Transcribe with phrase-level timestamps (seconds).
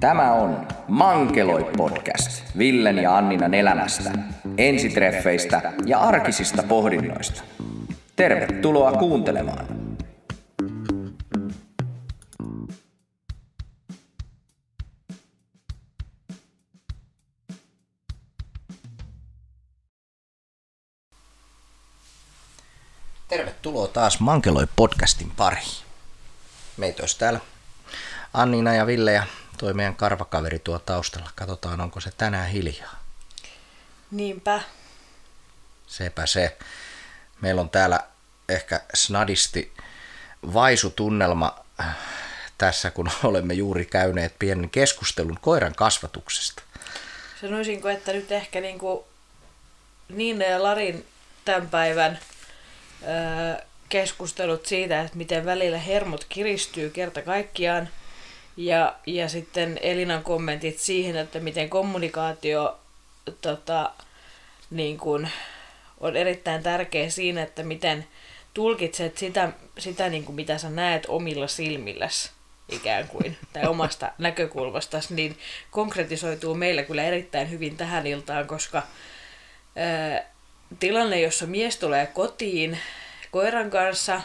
[0.00, 4.10] Tämä on Mankeloi podcast Villen ja Anninan elämästä,
[4.58, 7.42] ensitreffeistä ja arkisista pohdinnoista.
[8.16, 9.66] Tervetuloa kuuntelemaan.
[23.28, 25.82] Tervetuloa taas Mankeloi podcastin pariin.
[26.76, 27.40] Meitä olisi täällä
[28.34, 29.22] Annina ja Ville ja
[29.58, 31.30] toi meidän karvakaveri tuo taustalla.
[31.34, 33.04] Katsotaan, onko se tänään hiljaa.
[34.10, 34.60] Niinpä.
[35.86, 36.56] Sepä se.
[37.40, 38.00] Meillä on täällä
[38.48, 39.72] ehkä snadisti
[40.54, 41.96] vaisutunnelma äh,
[42.58, 46.62] tässä, kun olemme juuri käyneet pienen keskustelun koiran kasvatuksesta.
[47.40, 49.04] Sanoisinko, että nyt ehkä niin kuin
[50.08, 51.06] Niina ja Larin
[51.44, 52.18] tämän päivän
[53.02, 57.88] öö, keskustelut siitä, että miten välillä hermot kiristyy kerta kaikkiaan.
[58.58, 62.78] Ja, ja sitten Elinan kommentit siihen, että miten kommunikaatio
[63.40, 63.90] tota,
[64.70, 65.30] niin kuin,
[66.00, 68.06] on erittäin tärkeä siinä, että miten
[68.54, 72.30] tulkitset sitä, sitä niin kuin mitä sä näet omilla silmilläsi
[72.68, 75.38] ikään kuin, tai omasta näkökulmasta, niin
[75.70, 78.82] konkretisoituu meillä kyllä erittäin hyvin tähän iltaan, koska
[79.76, 80.24] ää,
[80.80, 82.78] tilanne, jossa mies tulee kotiin
[83.30, 84.20] koiran kanssa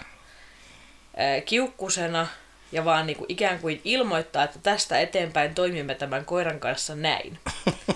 [1.17, 2.27] ää, kiukkusena
[2.73, 7.39] ja vaan niin kuin ikään kuin ilmoittaa, että tästä eteenpäin toimimme tämän koiran kanssa näin,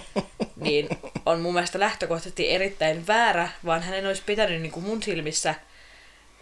[0.55, 0.89] niin
[1.25, 5.55] on mun mielestä lähtökohtaisesti erittäin väärä, vaan hänen olisi pitänyt niin kuin mun silmissä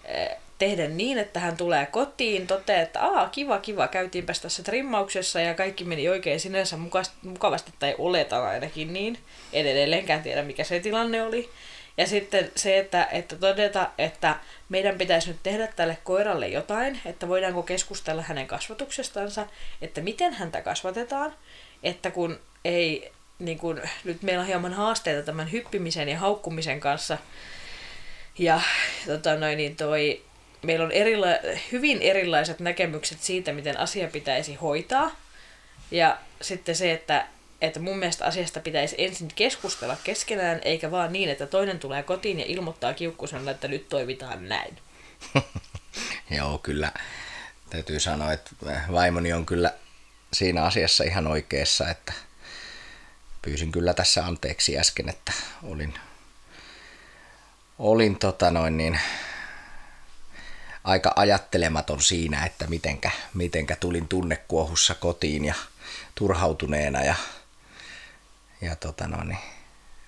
[0.07, 5.39] ää, tehdä niin, että hän tulee kotiin, toteaa, että aa, kiva, kiva, käytiinpäs tässä trimmauksessa
[5.39, 6.77] ja kaikki meni oikein sinänsä
[7.23, 9.17] mukavasti, tai oletan ainakin niin.
[9.53, 11.49] En edelleenkään tiedä, mikä se tilanne oli.
[11.97, 14.35] Ja sitten se, että, että todeta, että
[14.69, 19.47] meidän pitäisi nyt tehdä tälle koiralle jotain, että voidaanko keskustella hänen kasvatuksestansa,
[19.81, 21.33] että miten häntä kasvatetaan,
[21.83, 27.17] että kun ei, niin kun, nyt meillä on hieman haasteita tämän hyppimisen ja haukkumisen kanssa,
[28.37, 28.61] ja
[29.05, 30.21] tota noin, niin toi,
[30.61, 35.11] meillä on erila- hyvin erilaiset näkemykset siitä, miten asia pitäisi hoitaa,
[35.91, 37.25] ja sitten se, että
[37.61, 42.39] että mun mielestä asiasta pitäisi ensin keskustella keskenään, eikä vaan niin, että toinen tulee kotiin
[42.39, 44.77] ja ilmoittaa kiukkusena, että nyt toimitaan näin.
[46.37, 46.91] Joo, kyllä.
[47.69, 48.51] Täytyy sanoa, että
[48.91, 49.73] vaimoni on kyllä
[50.33, 52.13] siinä asiassa ihan oikeassa, että
[53.41, 55.33] pyysin kyllä tässä anteeksi äsken, että
[55.63, 55.93] olin,
[57.79, 58.99] olin tota noin niin,
[60.83, 65.53] aika ajattelematon siinä, että mitenkä, mitenkä tulin tunnekuohussa kotiin ja
[66.15, 67.15] turhautuneena ja
[68.61, 69.37] ja tota no, niin,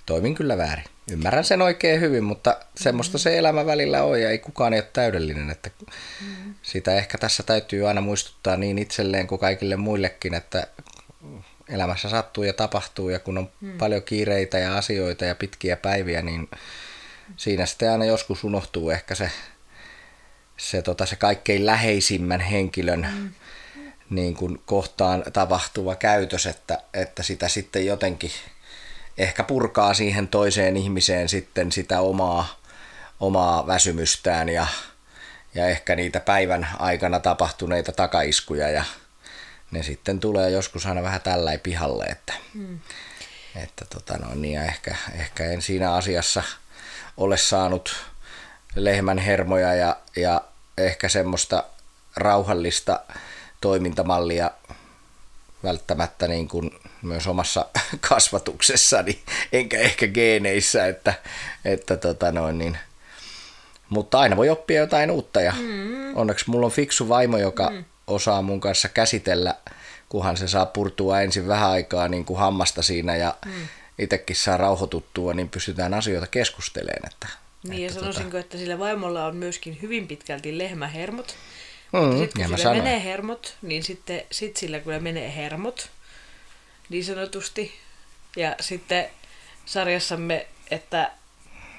[0.06, 0.86] toimin kyllä väärin.
[1.12, 4.90] Ymmärrän sen oikein hyvin, mutta semmoista se elämä välillä on ja ei kukaan ei ole
[4.94, 5.50] täydellinen.
[5.50, 6.54] Että mm.
[6.62, 10.68] Sitä ehkä tässä täytyy aina muistuttaa niin itselleen kuin kaikille muillekin, että
[11.70, 13.78] elämässä sattuu ja tapahtuu ja kun on mm.
[13.78, 16.50] paljon kiireitä ja asioita ja pitkiä päiviä, niin
[17.38, 19.32] siinä sitten aina joskus unohtuu ehkä se,
[20.58, 23.30] se, tota, se kaikkein läheisimmän henkilön mm
[24.10, 28.32] niin kuin kohtaan tapahtuva käytös, että, että sitä sitten jotenkin
[29.18, 32.60] ehkä purkaa siihen toiseen ihmiseen sitten sitä omaa,
[33.20, 34.68] omaa väsymystään ja,
[35.56, 38.84] ja ehkä niitä päivän aikana tapahtuneita takaiskuja ja
[39.72, 42.80] ne sitten tulee joskus aina vähän tällä pihalle, että, mm.
[43.56, 46.44] että tota no, niin ja ehkä, ehkä en siinä asiassa
[47.18, 47.96] ole saanut
[48.76, 50.42] lehmän hermoja ja, ja
[50.78, 51.64] ehkä semmoista
[52.16, 53.00] rauhallista
[53.62, 54.52] toimintamallia
[55.64, 57.66] välttämättä niin kuin myös omassa
[58.10, 59.20] kasvatuksessani,
[59.52, 61.14] enkä ehkä geeneissä, että,
[61.66, 62.78] että tota noin niin.
[63.90, 66.18] mutta aina voi oppia jotain uutta ja mm.
[66.18, 67.86] onneksi mulla on fiksu vaimo, joka mm.
[68.08, 69.56] osaa mun kanssa käsitellä,
[70.10, 73.52] kunhan se saa purtua ensin vähän aikaa niin kuin hammasta siinä ja mm.
[74.00, 77.12] itsekin saa rauhoituttua, niin pystytään asioita keskustelemaan.
[77.14, 77.28] Että,
[77.64, 78.40] niin että ja sanoisinko, tota...
[78.40, 81.36] että sillä vaimolla on myöskin hyvin pitkälti lehmähermot,
[81.94, 85.90] Mm, sitten kun sillä menee hermot, niin sitten sit sillä kyllä menee hermot,
[86.90, 87.80] niin sanotusti.
[88.36, 89.10] Ja sitten
[89.66, 91.12] sarjassamme, että,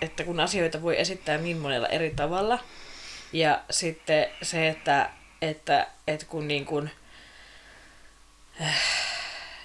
[0.00, 2.58] että kun asioita voi esittää niin monella eri tavalla,
[3.32, 5.10] ja sitten se, että,
[5.42, 6.90] että, että kun niin kuin,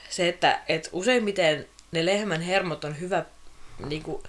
[0.09, 3.25] se, että, että useimmiten ne lehmän hermot on hyvä,
[3.85, 4.23] niin kuin,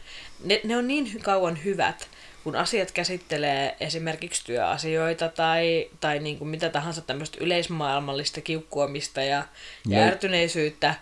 [0.44, 2.08] ne, ne on niin kauan hyvät,
[2.44, 9.44] kun asiat käsittelee esimerkiksi työasioita tai, tai niin kuin mitä tahansa tämmöistä yleismaailmallista kiukkuamista ja,
[9.88, 10.94] ja ärtyneisyyttä,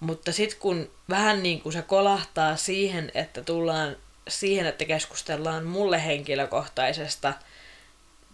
[0.00, 3.96] mutta sitten kun vähän niin kuin se kolahtaa siihen, että tullaan
[4.28, 7.32] siihen, että keskustellaan mulle henkilökohtaisesta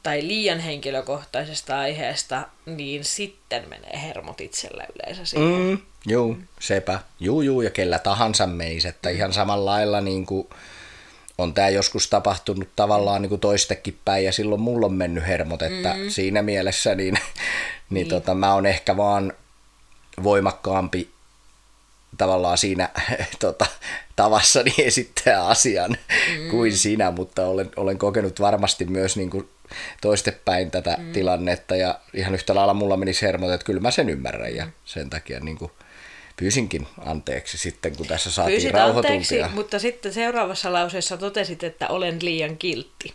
[0.02, 5.48] tai liian henkilökohtaisesta aiheesta, niin sitten menee hermot itsellä yleensä siihen.
[5.48, 7.00] Mm, juu, sepä.
[7.20, 10.48] Juu, juu, ja kellä tahansa meis, että ihan samalla lailla niin kuin
[11.38, 15.62] on tämä joskus tapahtunut tavallaan niin kuin toistekin päin, ja silloin mulla on mennyt hermot,
[15.62, 16.10] että mm.
[16.10, 17.22] siinä mielessä niin, niin,
[17.90, 18.08] niin.
[18.08, 19.32] Tota, mä oon ehkä vaan
[20.22, 21.10] voimakkaampi
[22.18, 22.88] tavallaan siinä
[23.38, 23.66] tota,
[24.16, 26.50] tavassani esittää asian mm.
[26.50, 29.48] kuin sinä, mutta olen, olen kokenut varmasti myös niin kuin
[30.00, 31.12] toistepäin tätä mm.
[31.12, 35.10] tilannetta ja ihan yhtä lailla mulla meni hermot, että kyllä mä sen ymmärrän ja sen
[35.10, 35.70] takia niin kuin
[36.42, 38.74] pyysinkin anteeksi sitten, kun tässä saatiin Pyysit.
[38.74, 43.14] Anteeksi, mutta sitten seuraavassa lauseessa totesit, että olen liian kiltti.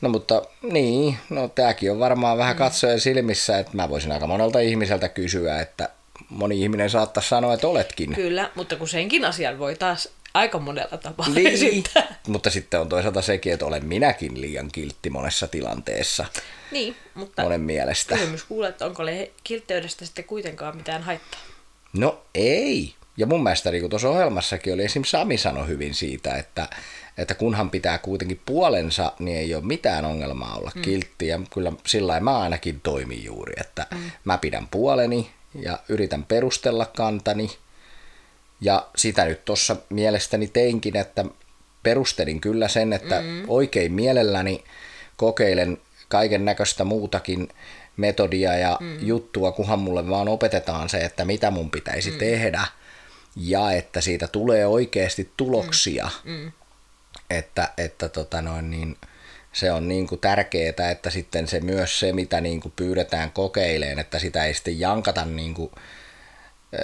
[0.00, 2.58] No mutta niin, no tämäkin on varmaan vähän mm.
[2.58, 5.88] katsojen silmissä, että mä voisin aika monelta ihmiseltä kysyä, että
[6.28, 8.14] moni ihminen saattaa sanoa, että oletkin.
[8.14, 12.20] Kyllä, mutta kun senkin asian voi taas aika monella tapaa niin, esittää.
[12.28, 16.26] Mutta sitten on toisaalta sekin, että olen minäkin liian kiltti monessa tilanteessa.
[16.70, 18.14] Niin, mutta monen mielestä.
[18.14, 19.02] kysymys kuulee, että onko
[19.44, 21.40] kiltteydestä sitten kuitenkaan mitään haittaa?
[21.94, 22.94] No ei.
[23.16, 26.68] Ja mun mielestä niin tuossa ohjelmassakin oli esimerkiksi Sami sanoi hyvin siitä, että,
[27.18, 30.82] että kunhan pitää kuitenkin puolensa, niin ei ole mitään ongelmaa olla mm.
[30.82, 31.26] kiltti.
[31.26, 34.10] Ja kyllä sillä mä ainakin toimin juuri, että mm.
[34.24, 37.50] mä pidän puoleni ja yritän perustella kantani.
[38.60, 41.24] Ja sitä nyt tuossa mielestäni teinkin, että
[41.82, 43.44] perustelin kyllä sen, että mm.
[43.46, 44.64] oikein mielelläni
[45.16, 47.48] kokeilen kaiken näköistä muutakin
[47.96, 49.06] metodia ja mm.
[49.06, 52.18] juttua, kunhan mulle vaan opetetaan se, että mitä mun pitäisi mm.
[52.18, 52.66] tehdä
[53.36, 56.10] ja että siitä tulee oikeasti tuloksia.
[56.24, 56.32] Mm.
[56.32, 56.52] Mm.
[57.30, 58.96] Että, että tota noin, niin,
[59.52, 63.98] se on niin kuin tärkeää, että sitten se myös se, mitä niin kuin pyydetään kokeileen,
[63.98, 65.70] että sitä ei sitten jankata niin kuin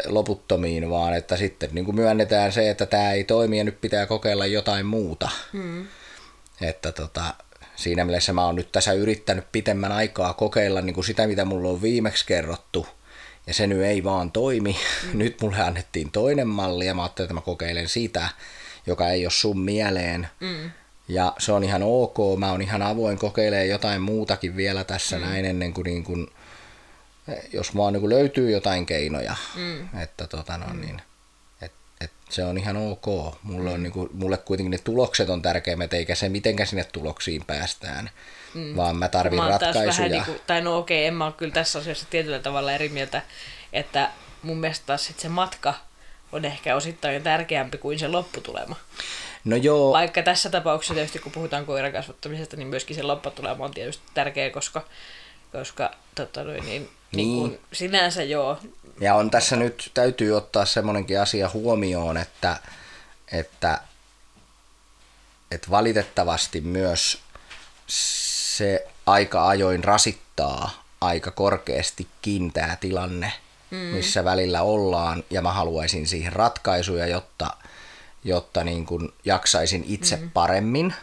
[0.07, 4.07] loputtomiin, vaan että sitten niin kuin myönnetään se, että tämä ei toimi ja nyt pitää
[4.07, 5.29] kokeilla jotain muuta.
[5.53, 5.87] Mm.
[6.61, 7.35] Että tota,
[7.81, 11.69] siinä mielessä mä oon nyt tässä yrittänyt pitemmän aikaa kokeilla niin kuin sitä, mitä mulla
[11.69, 12.87] on viimeksi kerrottu,
[13.47, 14.77] ja se nyt ei vaan toimi.
[15.05, 15.19] Mm.
[15.19, 18.29] Nyt mulle annettiin toinen malli, ja mä ajattelin, että mä kokeilen sitä,
[18.87, 20.29] joka ei ole sun mieleen.
[20.41, 20.71] Mm.
[21.09, 25.23] Ja se on ihan ok, mä oon ihan avoin kokeilemaan jotain muutakin vielä tässä mm.
[25.23, 26.31] näin ennen kuin, niin kuin
[27.53, 29.37] jos vaan niin kuin löytyy jotain keinoja.
[29.57, 30.01] Mm.
[30.01, 30.81] Että tota no, mm.
[30.81, 31.03] niin,
[32.01, 33.07] et, se on ihan ok.
[33.43, 33.75] Mulle, mm.
[33.75, 38.11] on, niin kuin, mulle kuitenkin ne tulokset on tärkeimmät, eikä se mitenkä sinne tuloksiin päästään.
[38.55, 38.77] Mm.
[38.77, 39.87] Vaan mä tarvin mä ratkaisuja.
[39.87, 42.89] Vähän niin kuin, tai no okei, en mä ole kyllä tässä asiassa tietyllä tavalla eri
[42.89, 43.23] mieltä,
[43.73, 44.11] että
[44.43, 45.75] mun mielestä taas sit se matka
[46.33, 48.77] on ehkä osittain tärkeämpi kuin se lopputulema.
[49.45, 49.93] No joo.
[49.93, 54.51] Vaikka tässä tapauksessa tietysti kun puhutaan koiran kasvattamisesta, niin myöskin se lopputulema on tietysti tärkeä,
[54.51, 54.85] koska,
[55.53, 56.91] koska tota, niin, niin.
[57.13, 58.59] Niin kuin, sinänsä joo.
[59.01, 62.57] Ja on tässä nyt, täytyy ottaa semmoinenkin asia huomioon, että,
[63.33, 63.81] että,
[65.51, 67.21] että valitettavasti myös
[67.87, 73.33] se aika ajoin rasittaa aika korkeastikin tämä tilanne,
[73.71, 73.77] mm.
[73.77, 77.51] missä välillä ollaan, ja mä haluaisin siihen ratkaisuja, jotta
[78.25, 80.31] jotta niin kuin jaksaisin itse mm.
[80.31, 80.95] paremmin.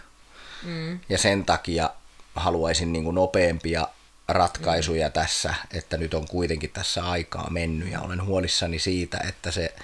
[0.63, 0.99] Mm.
[1.09, 1.89] Ja sen takia
[2.35, 3.87] haluaisin niin kuin nopeampia
[4.27, 9.75] ratkaisuja tässä, että nyt on kuitenkin tässä aikaa mennyt ja olen huolissani siitä, että se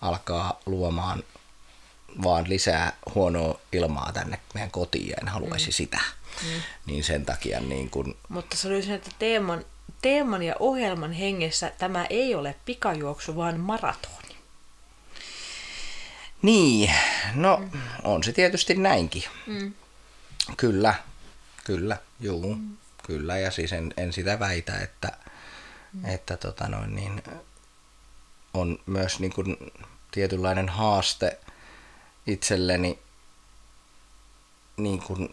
[0.00, 1.22] alkaa luomaan
[2.22, 5.72] vaan lisää huonoa ilmaa tänne meidän kotiin ja en haluaisi mm.
[5.72, 6.00] sitä.
[6.42, 6.62] Mm.
[6.86, 8.16] Niin sen takia niin kun...
[8.28, 9.64] Mutta sanoisin, että teeman,
[10.02, 14.10] teeman ja ohjelman hengessä tämä ei ole pikajuoksu, vaan maraton.
[16.42, 16.90] Niin,
[17.34, 17.80] no mm.
[18.02, 19.24] on se tietysti näinkin.
[19.46, 19.72] Mm.
[20.56, 20.94] Kyllä,
[21.64, 22.76] kyllä, juu, mm.
[23.06, 23.38] Kyllä.
[23.38, 25.12] Ja siis en, en sitä väitä, että,
[25.92, 26.04] mm.
[26.04, 27.22] että tota noin, niin,
[28.54, 29.56] on myös niin kuin
[30.10, 31.38] tietynlainen haaste
[32.26, 32.98] itselleni
[34.76, 35.28] niin kuin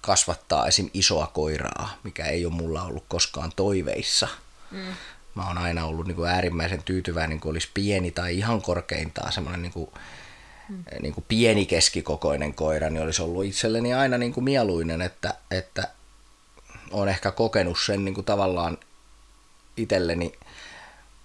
[0.00, 0.90] kasvattaa esim.
[0.94, 4.28] isoa koiraa, mikä ei ole mulla ollut koskaan toiveissa.
[4.70, 4.94] Mm
[5.34, 9.32] mä oon aina ollut niin kuin äärimmäisen tyytyväinen, niin kuin olisi pieni tai ihan korkeintaan
[9.32, 9.90] semmoinen niin kuin,
[10.68, 10.84] mm.
[11.02, 15.88] niin kuin pieni keskikokoinen koira, niin olisi ollut itselleni aina niin kuin mieluinen, että, että
[16.90, 18.78] on ehkä kokenut sen niin kuin tavallaan
[19.76, 20.32] itselleni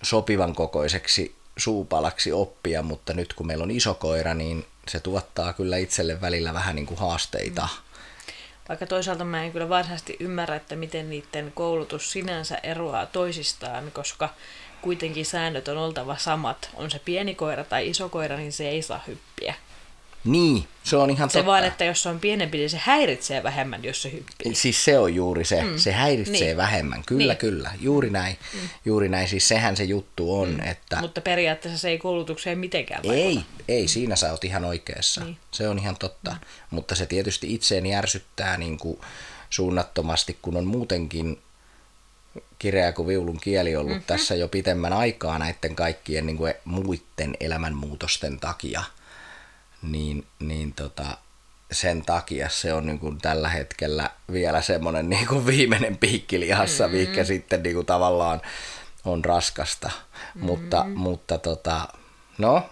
[0.04, 5.78] sopivan kokoiseksi suupalaksi oppia, mutta nyt kun meillä on iso koira, niin se tuottaa kyllä
[5.78, 7.62] itselle välillä vähän niin kuin haasteita.
[7.62, 7.90] Mm
[8.70, 14.30] vaikka toisaalta mä en kyllä varsinaisesti ymmärrä, että miten niiden koulutus sinänsä eroaa toisistaan, koska
[14.82, 16.70] kuitenkin säännöt on oltava samat.
[16.74, 19.56] On se pieni koira tai iso koira, niin se ei saa hyppiä.
[20.24, 21.46] Niin, se on ihan se totta.
[21.46, 24.56] vaan, että jos se on pienempi, niin se häiritsee vähemmän, jos se hyppii.
[24.56, 25.78] Siis se on juuri se, mm.
[25.78, 26.58] se häiritsee niin.
[26.58, 27.38] vähemmän, kyllä niin.
[27.38, 28.70] kyllä, juuri näin, mm.
[28.86, 30.60] juuri näin, siis sehän se juttu on, mm.
[30.60, 31.02] että...
[31.02, 33.40] Mutta periaatteessa se ei koulutukseen mitenkään vaikuta.
[33.68, 35.38] Ei, ei, siinä sä oot ihan oikeassa, niin.
[35.52, 36.38] se on ihan totta, mm.
[36.70, 39.00] mutta se tietysti itseen järsyttää niin kuin,
[39.50, 41.40] suunnattomasti, kun on muutenkin
[42.60, 44.06] kireä kuin viulun kieli ollut mm-hmm.
[44.08, 48.84] tässä jo pitemmän aikaa näiden kaikkien niin kuin muiden elämänmuutosten takia,
[49.82, 51.18] niin, niin tota,
[51.72, 56.88] sen takia se on niin kuin tällä hetkellä vielä semmoinen niin kuin viimeinen piikki lihassa,
[56.88, 57.00] mm-hmm.
[57.00, 58.42] mikä sitten niin kuin tavallaan
[59.06, 59.88] on raskasta.
[59.88, 60.46] Mm-hmm.
[60.46, 61.88] Mutta, mutta tota,
[62.38, 62.70] no,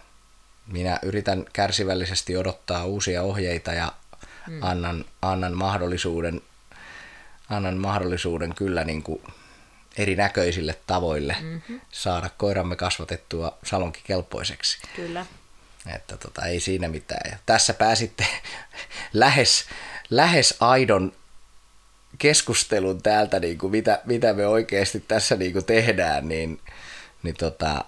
[0.68, 3.92] minä yritän kärsivällisesti odottaa uusia ohjeita ja
[4.48, 4.64] mm.
[4.64, 6.42] annan, annan mahdollisuuden
[7.50, 9.22] annan mahdollisuuden kyllä niin kuin
[9.98, 11.82] erinäköisille tavoille mm-hmm.
[11.92, 14.78] saada koiramme kasvatettua salonkikelpoiseksi.
[14.96, 15.26] Kyllä.
[15.96, 17.32] Että tota, ei siinä mitään.
[17.32, 18.26] Ja tässä pääsitte
[19.14, 19.66] lähes,
[20.10, 21.14] lähes aidon
[22.18, 26.60] keskustelun täältä, niin kuin mitä, mitä me oikeasti tässä niin kuin tehdään, niin,
[27.24, 27.86] niin tota,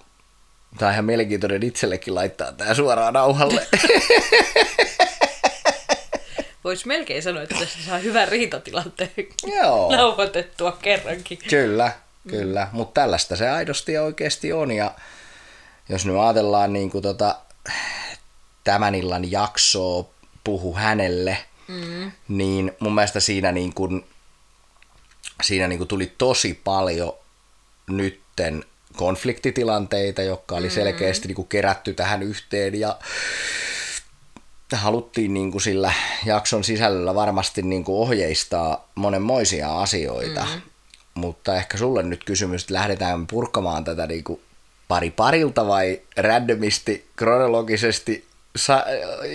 [0.78, 3.66] tämä on ihan mielenkiintoinen itsellekin laittaa tämä suoraan nauhalle.
[6.64, 9.10] Voisi melkein sanoa, että tässä saa hyvän riitatilanteen
[9.56, 9.96] Joo.
[9.96, 11.38] nauhoitettua kerrankin.
[11.50, 11.92] Kyllä,
[12.28, 12.64] kyllä.
[12.64, 12.76] Mm.
[12.76, 14.70] Mutta tällaista se aidosti ja oikeasti on.
[14.70, 14.94] Ja
[15.88, 17.38] jos nyt ajatellaan niin kuin tota,
[18.64, 20.08] tämän illan jaksoa
[20.44, 22.12] puhu hänelle, mm.
[22.28, 24.04] niin mun mielestä siinä, niin kuin,
[25.42, 27.12] siinä niin kuin tuli tosi paljon
[27.90, 28.64] nytten
[28.96, 32.98] konfliktitilanteita, jotka oli selkeästi niin kerätty tähän yhteen ja
[34.76, 35.92] haluttiin niin kuin sillä
[36.24, 40.60] jakson sisällöllä varmasti niin kuin ohjeistaa monenmoisia asioita, mm-hmm.
[41.14, 44.40] mutta ehkä sulle nyt kysymys, että lähdetään purkamaan tätä niin kuin
[44.90, 48.84] pari parilta vai randomisti, kronologisesti sa-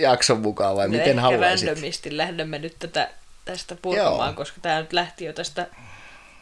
[0.00, 1.68] jakson mukaan vai no miten haluaisit?
[1.68, 3.10] randomisti lähdemme nyt tätä,
[3.44, 4.36] tästä purkamaan, Joo.
[4.36, 5.66] koska tämä nyt lähti jo tästä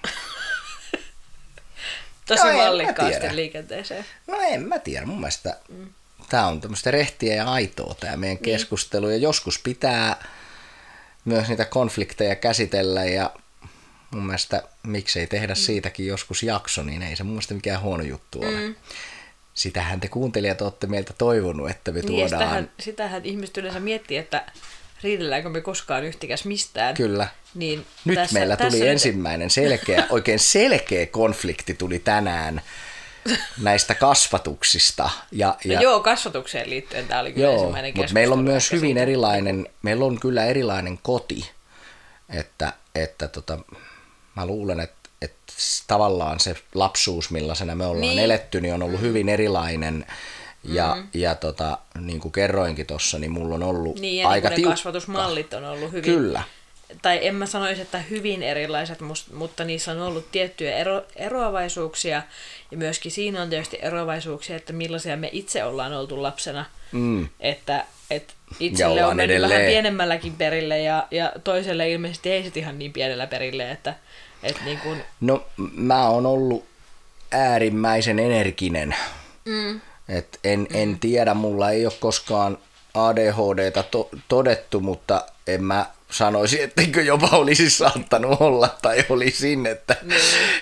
[2.28, 4.04] tosi Joo, mallikkaasti liikenteeseen.
[4.26, 5.86] No en mä tiedä, mun mielestä mm
[6.28, 10.24] tämä on tämmöistä rehtiä ja aitoa tämä meidän keskustelu ja joskus pitää
[11.24, 13.30] myös niitä konflikteja käsitellä ja
[14.14, 15.56] mun mielestä miksei tehdä mm.
[15.56, 18.60] siitäkin joskus jakso, niin ei se mun mielestä mikään huono juttu ole.
[18.60, 18.74] Mm.
[19.54, 22.30] Sitähän te kuuntelijat olette meiltä toivonut, että me niin, tuodaan...
[22.30, 24.46] Sitähän, sitähän ihmiset yleensä miettii, että
[25.02, 26.94] riidelläänkö me koskaan yhtikäs mistään.
[26.94, 27.28] Kyllä.
[27.54, 32.62] Niin nyt tässä, meillä tuli tässä ensimmäinen selkeä, oikein selkeä konflikti tuli tänään
[33.62, 35.10] näistä kasvatuksista.
[35.32, 38.72] Ja, ja, no joo, kasvatukseen liittyen tämä oli kyllä joo, ensimmäinen mutta meillä on myös
[38.72, 41.50] hyvin erilainen, meillä on kyllä erilainen koti,
[42.28, 43.58] että, että tota,
[44.36, 45.52] mä luulen, että, että
[45.86, 48.18] tavallaan se lapsuus, millaisena me ollaan niin.
[48.18, 50.06] eletty, niin on ollut hyvin erilainen.
[50.64, 51.08] Ja, mm.
[51.14, 54.72] ja tota, niin kuin kerroinkin tuossa, niin mulla on ollut niin, ja aika niin tiukka.
[54.72, 56.42] kasvatusmallit on ollut hyvin, Kyllä
[57.02, 58.98] tai en mä sanoisi, että hyvin erilaiset,
[59.32, 62.22] mutta niissä on ollut tiettyjä ero, eroavaisuuksia.
[62.70, 66.64] Ja myöskin siinä on tietysti eroavaisuuksia, että millaisia me itse ollaan oltu lapsena.
[66.92, 67.28] Mm.
[67.40, 72.78] Että, että itselle on mennyt vähän pienemmälläkin perille ja, ja toiselle ilmeisesti ei sitten ihan
[72.78, 73.70] niin pienellä perille.
[73.70, 73.94] Että,
[74.42, 74.96] että niin kun...
[75.20, 76.64] No mä oon ollut
[77.32, 78.94] äärimmäisen energinen.
[79.44, 79.80] Mm.
[80.08, 80.66] Et en, mm.
[80.74, 82.58] en tiedä, mulla ei ole koskaan
[82.94, 89.96] ADHDta to- todettu, mutta en mä sanoisin, etteikö jopa olisi saattanut olla tai olisin, että,
[90.02, 90.10] mm.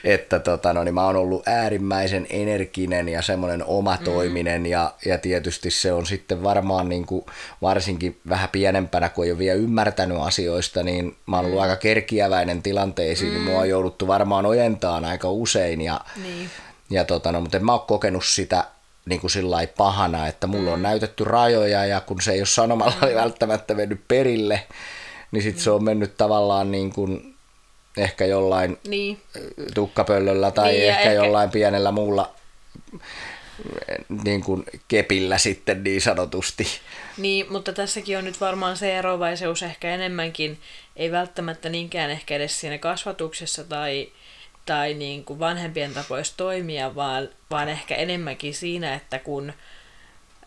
[0.04, 4.66] että tota, no, niin mä oon ollut äärimmäisen energinen ja semmoinen omatoiminen mm.
[4.66, 7.26] ja, ja tietysti se on sitten varmaan niin kuin,
[7.62, 11.62] varsinkin vähän pienempänä, kun ei ole vielä ymmärtänyt asioista, niin mä oon ollut mm.
[11.62, 13.34] aika kerkiäväinen tilanteisiin, mm.
[13.34, 16.50] niin mua on jouduttu varmaan ojentaan aika usein ja, niin.
[16.90, 18.64] ja tota, no, mutta en mä oon kokenut sitä
[19.04, 20.74] niin kuin sillä pahana, että mulla mm.
[20.74, 23.14] on näytetty rajoja ja kun se ei ole sanomalla mm.
[23.14, 24.66] välttämättä mennyt perille,
[25.32, 27.34] niin sitten se on mennyt tavallaan niin kuin
[27.96, 29.20] ehkä jollain niin.
[29.74, 32.34] tukkapöllöllä tai niin, ehkä, ehkä jollain pienellä muulla
[34.24, 36.66] niin kuin kepillä sitten niin sanotusti.
[37.16, 40.58] Niin, mutta tässäkin on nyt varmaan se erovaisuus ehkä enemmänkin,
[40.96, 44.08] ei välttämättä niinkään ehkä edes siinä kasvatuksessa tai,
[44.66, 49.52] tai niin kuin vanhempien tapoissa toimia, vaan, vaan ehkä enemmänkin siinä, että kun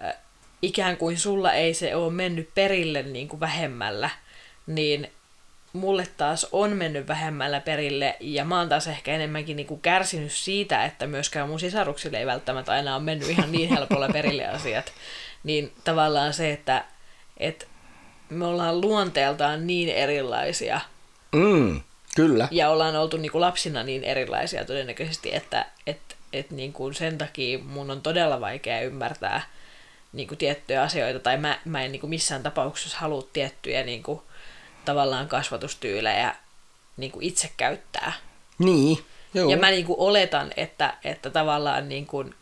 [0.03, 0.13] äh,
[0.61, 4.09] ikään kuin sulla ei se ole mennyt perille niin kuin vähemmällä,
[4.67, 5.11] niin
[5.73, 10.85] mulle taas on mennyt vähemmällä perille ja mä oon taas ehkä enemmänkin niinku kärsinyt siitä,
[10.85, 14.93] että myöskään mun sisaruksille ei välttämättä aina ole mennyt ihan niin helpolla perille asiat.
[15.43, 16.85] Niin tavallaan se, että,
[17.37, 17.65] että
[18.29, 20.81] me ollaan luonteeltaan niin erilaisia.
[21.31, 21.81] Mm,
[22.15, 22.47] kyllä.
[22.51, 25.99] Ja ollaan oltu niinku lapsina niin erilaisia todennäköisesti, että et,
[26.33, 29.41] et niinku sen takia mun on todella vaikea ymmärtää
[30.13, 34.23] niinku tiettyjä asioita, tai mä, mä en niinku missään tapauksessa halua tiettyjä niinku,
[34.85, 36.35] tavallaan kasvatustyylejä
[36.97, 38.13] niin kuin itse käyttää.
[38.59, 39.49] Niin, joo.
[39.49, 42.35] Ja mä niin kuin oletan, että, että tavallaan niin kuin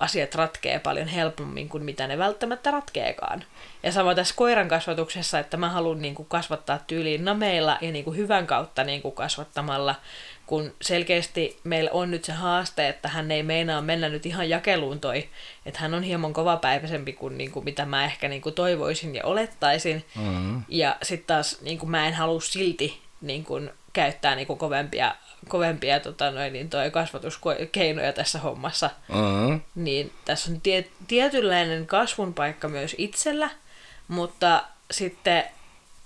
[0.00, 3.44] asiat ratkee paljon helpommin kuin mitä ne välttämättä ratkeekaan.
[3.82, 8.04] Ja sama tässä koiran kasvatuksessa, että mä haluan niin kuin kasvattaa tyyliin nameilla ja niin
[8.04, 9.94] kuin hyvän kautta niin kuin kasvattamalla,
[10.52, 15.00] kun selkeästi meillä on nyt se haaste, että hän ei meinaa mennä nyt ihan jakeluun
[15.00, 15.28] toi,
[15.66, 19.24] että hän on hieman kovapäiväisempi kuin, niin kuin mitä mä ehkä niin kuin toivoisin ja
[19.24, 20.04] olettaisin.
[20.16, 20.62] Mm-hmm.
[20.68, 25.14] Ja sitten taas niin kuin mä en halua silti niin kuin käyttää niin kuin kovempia,
[25.48, 28.90] kovempia tota noin, niin toi kasvatuskeinoja tässä hommassa.
[29.08, 29.60] Mm-hmm.
[29.74, 33.50] Niin tässä on tie, tietynlainen kasvun paikka myös itsellä,
[34.08, 35.44] mutta sitten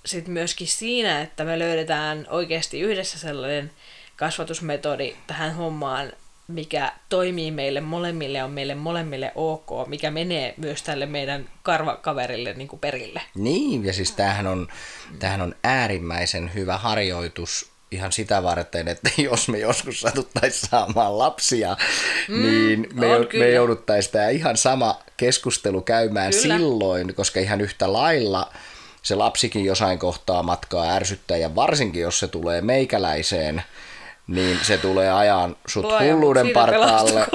[0.05, 3.71] sit myöskin siinä, että me löydetään oikeasti yhdessä sellainen
[4.17, 6.13] kasvatusmetodi tähän hommaan,
[6.49, 12.69] mikä toimii meille molemmille, on meille molemmille ok, mikä menee myös tälle meidän karvakaverille niin
[12.69, 13.23] kuin perille.
[13.35, 14.69] Niin, ja siis tämähän on,
[15.19, 21.77] tämähän on äärimmäisen hyvä harjoitus ihan sitä varten, että jos me joskus satuttaisiin saamaan lapsia,
[22.29, 23.07] mm, niin me,
[23.39, 26.43] me jouduttaisiin tämä ihan sama keskustelu käymään kyllä.
[26.43, 28.53] silloin, koska ihan yhtä lailla
[29.03, 33.63] se lapsikin jossain kohtaa matkaa ärsyttää, ja varsinkin jos se tulee meikäläiseen,
[34.27, 37.27] niin se tulee ajan sut Luoja, hulluuden partaalle.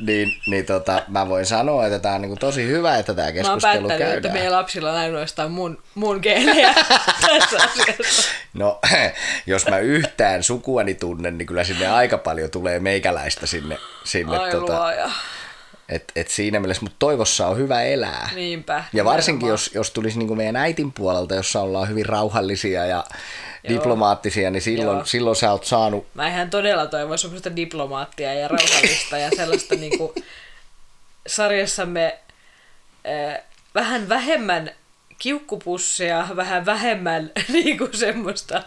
[0.00, 3.88] Niin, niin tota, mä voin sanoa, että tämä on niin tosi hyvä, että tämä keskustelu
[3.88, 4.16] mä käydään.
[4.16, 6.74] että meidän lapsilla on ainoastaan mun, mun geenejä
[7.26, 8.28] tässä asiassa.
[8.54, 8.80] No,
[9.46, 13.78] jos mä yhtään sukuani tunnen, niin kyllä sinne aika paljon tulee meikäläistä sinne.
[14.04, 14.92] sinne Ai tota,
[15.88, 18.30] et, et siinä mielessä, mutta toivossa on hyvä elää.
[18.34, 18.84] Niinpä.
[18.92, 23.04] Ja varsinkin, jos, jos tulisi niin kuin meidän äitin puolelta, jossa ollaan hyvin rauhallisia ja
[23.64, 23.74] Joo.
[23.74, 26.06] diplomaattisia, niin silloin, silloin sä oot saanut...
[26.14, 30.12] Mä ihan todella toivon semmoista diplomaattia ja rauhallista ja sellaista niin kuin
[31.26, 32.18] sarjassamme
[33.06, 33.42] äh,
[33.74, 34.70] vähän vähemmän
[35.18, 38.62] kiukkupusseja, vähän vähemmän niin kuin semmoista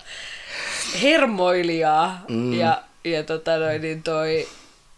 [1.02, 2.54] hermoilijaa mm.
[2.54, 4.48] ja, ja tota noin, niin toi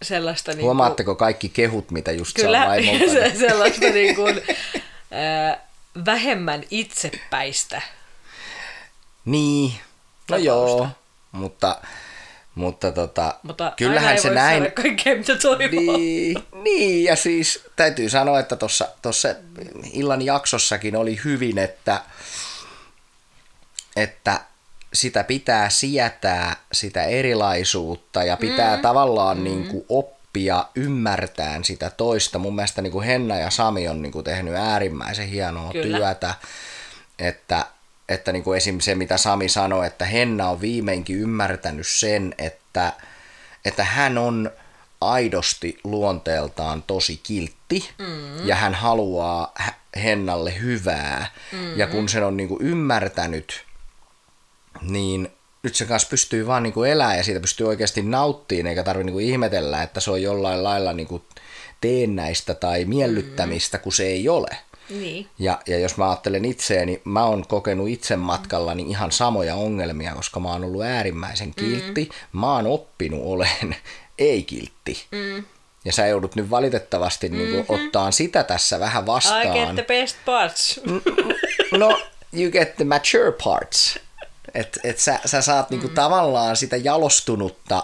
[0.03, 0.51] sellaista...
[0.51, 3.11] Niin Huomaatteko kaikki kehut, mitä just Kyllä, saa vaimolta?
[3.11, 4.41] se, sellaista niin kuin,
[5.13, 5.57] äh,
[6.05, 7.81] vähemmän itsepäistä.
[9.25, 10.45] Niin, no tapausta.
[10.45, 10.87] joo,
[11.31, 11.81] mutta,
[12.55, 14.71] mutta, tota, mutta kyllähän se näin...
[14.71, 15.97] kaikkea, mitä toivoo.
[15.97, 18.55] Niin, niin, ja siis täytyy sanoa, että
[19.01, 19.27] tuossa
[19.93, 22.01] illan jaksossakin oli hyvin, että,
[23.95, 24.41] että
[24.93, 28.81] sitä pitää sietää, sitä erilaisuutta ja pitää mm.
[28.81, 29.43] tavallaan mm.
[29.43, 32.39] Niin kuin oppia ymmärtään sitä toista.
[32.39, 35.97] Mun mielestä niin kuin Henna ja Sami on niin kuin tehnyt äärimmäisen hienoa Kyllä.
[35.97, 36.35] työtä,
[37.19, 37.65] että,
[38.09, 38.79] että niin kuin esim.
[38.79, 42.93] se, mitä Sami sanoi, että Henna on viimeinkin ymmärtänyt sen, että,
[43.65, 44.51] että hän on
[45.01, 48.47] aidosti luonteeltaan tosi kiltti mm.
[48.47, 49.53] ja hän haluaa
[50.03, 51.27] Hennalle hyvää.
[51.51, 51.79] Mm-hmm.
[51.79, 53.63] Ja kun sen on niin kuin ymmärtänyt,
[54.89, 55.31] niin
[55.63, 59.05] nyt se kanssa pystyy vaan niin kuin elää ja siitä pystyy oikeasti nauttimaan, eikä tarvitse
[59.05, 61.23] niin kuin ihmetellä, että se on jollain lailla niin kuin
[61.81, 64.57] teennäistä tai miellyttämistä, kun se ei ole.
[64.89, 65.27] Niin.
[65.39, 70.15] Ja, ja jos mä ajattelen itseäni, niin mä oon kokenut itse matkallani ihan samoja ongelmia,
[70.15, 72.03] koska mä oon ollut äärimmäisen kiltti.
[72.03, 72.39] Mm.
[72.39, 73.75] Mä oon oppinut olen
[74.19, 75.05] ei-kiltti.
[75.11, 75.43] Mm.
[75.85, 77.45] Ja sä joudut nyt valitettavasti mm-hmm.
[77.45, 79.57] niin kuin, ottaa sitä tässä vähän vastaan.
[79.57, 80.81] I get the best parts.
[81.77, 82.01] no,
[82.33, 83.99] you get the mature parts.
[84.53, 85.93] Että et sä, sä saat niinku mm.
[85.93, 87.83] tavallaan sitä jalostunutta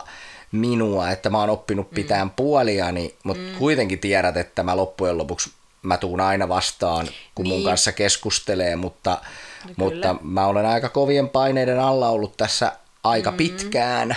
[0.51, 2.33] minua, että mä oon oppinut pitään mm.
[2.35, 3.55] puoliani, mutta mm.
[3.55, 7.55] kuitenkin tiedät, että mä loppujen lopuksi mä tuun aina vastaan, kun niin.
[7.55, 9.21] mun kanssa keskustelee, mutta,
[9.67, 12.71] no, mutta mä olen aika kovien paineiden alla ollut tässä
[13.03, 13.37] aika mm-hmm.
[13.37, 14.15] pitkään,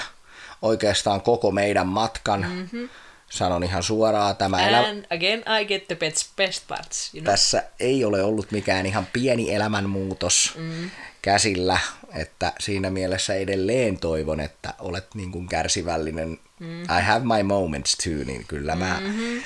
[0.63, 2.41] oikeastaan koko meidän matkan.
[2.41, 2.89] Mm-hmm.
[3.31, 4.85] Sanon ihan suoraan, tämä And elä...
[5.11, 7.15] again I get the best, best parts.
[7.15, 7.33] You know?
[7.33, 10.53] Tässä ei ole ollut mikään ihan pieni elämänmuutos.
[10.57, 10.91] Mm
[11.23, 11.79] käsillä,
[12.15, 16.29] että siinä mielessä edelleen toivon, että olet niin kuin kärsivällinen.
[16.61, 16.83] Mm-hmm.
[16.83, 19.43] I have my moments too, niin kyllä mä mm-hmm.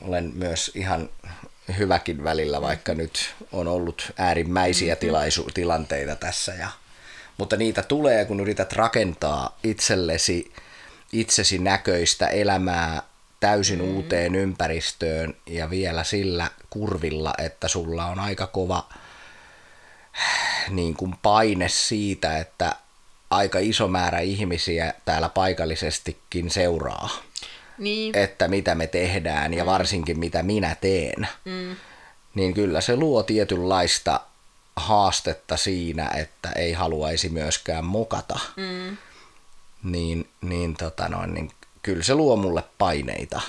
[0.00, 1.08] olen myös ihan
[1.78, 5.08] hyväkin välillä, vaikka nyt on ollut äärimmäisiä mm-hmm.
[5.08, 6.52] tilaisu- tilanteita tässä.
[6.52, 6.68] Ja,
[7.38, 10.52] mutta niitä tulee, kun yrität rakentaa itsellesi
[11.12, 13.02] itsesi näköistä elämää
[13.40, 13.84] täysin mm.
[13.84, 18.88] uuteen ympäristöön ja vielä sillä kurvilla, että sulla on aika kova
[20.70, 22.76] niin kuin paine siitä, että
[23.30, 27.08] aika iso määrä ihmisiä täällä paikallisestikin seuraa.
[27.78, 28.16] Niin.
[28.16, 29.70] Että mitä me tehdään ja mm.
[29.70, 31.28] varsinkin mitä minä teen.
[31.44, 31.76] Mm.
[32.34, 34.20] Niin kyllä se luo tietynlaista
[34.76, 38.38] haastetta siinä, että ei haluaisi myöskään mokata.
[38.56, 38.96] Mm.
[39.84, 41.50] Niin, niin, tota noin, niin
[41.82, 43.40] kyllä se luo mulle paineita.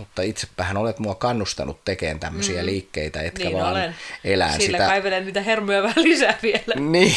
[0.00, 2.66] Mutta itsepähän olet mua kannustanut tekemään tämmöisiä mm.
[2.66, 3.94] liikkeitä, etkä Niin vaan olen.
[4.24, 4.86] elää Sillä sitä.
[4.86, 6.90] kaivelen niitä hermoja vähän lisää vielä.
[6.90, 7.14] Niin,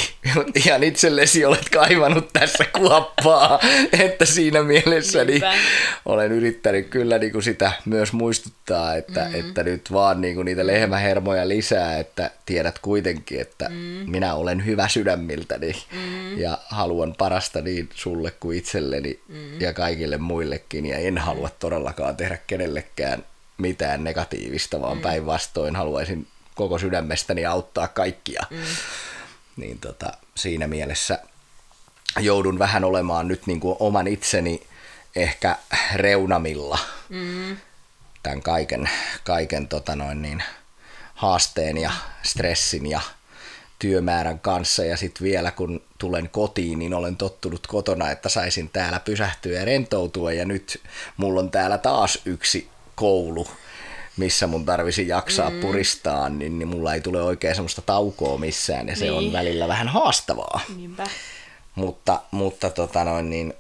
[0.56, 3.60] ihan itsellesi olet kaivannut tässä kuoppaa,
[4.00, 5.42] että siinä mielessä niin
[6.06, 9.40] olen yrittänyt kyllä niin kuin sitä myös muistuttaa, että, mm.
[9.40, 13.76] että nyt vaan niin kuin niitä lehmähermoja lisää, että tiedät kuitenkin, että mm.
[14.12, 16.38] minä olen hyvä sydämiltäni mm.
[16.40, 19.62] ja haluan parasta niin sulle kuin itselleni mm.
[19.62, 22.38] ja kaikille muillekin ja en halua todellakaan tehdä
[22.82, 23.26] kenellekään
[23.58, 25.02] mitään negatiivista, vaan mm.
[25.02, 28.44] päinvastoin haluaisin koko sydämestäni auttaa kaikkia.
[28.50, 28.58] Mm.
[29.58, 31.20] Niin tota, siinä mielessä
[32.20, 34.68] joudun vähän olemaan nyt niin kuin oman itseni
[35.16, 35.58] ehkä
[35.96, 37.58] reunamilla mm.
[38.24, 38.90] tämän kaiken,
[39.24, 40.44] kaiken tota noin niin,
[41.16, 41.92] haasteen ja
[42.24, 43.02] stressin ja
[43.84, 49.00] työmäärän kanssa ja sitten vielä kun tulen kotiin, niin olen tottunut kotona, että saisin täällä
[49.00, 50.82] pysähtyä ja rentoutua ja nyt
[51.18, 53.48] mulla on täällä taas yksi koulu,
[54.18, 55.60] missä mun tarvisi jaksaa mm.
[55.62, 59.14] puristaa, niin, niin mulla ei tule oikein semmoista taukoa missään ja se Niin.
[59.14, 60.60] on välillä vähän haastavaa.
[60.76, 61.04] Niinpä.
[61.76, 63.54] Mutta, mutta tota noin, niin,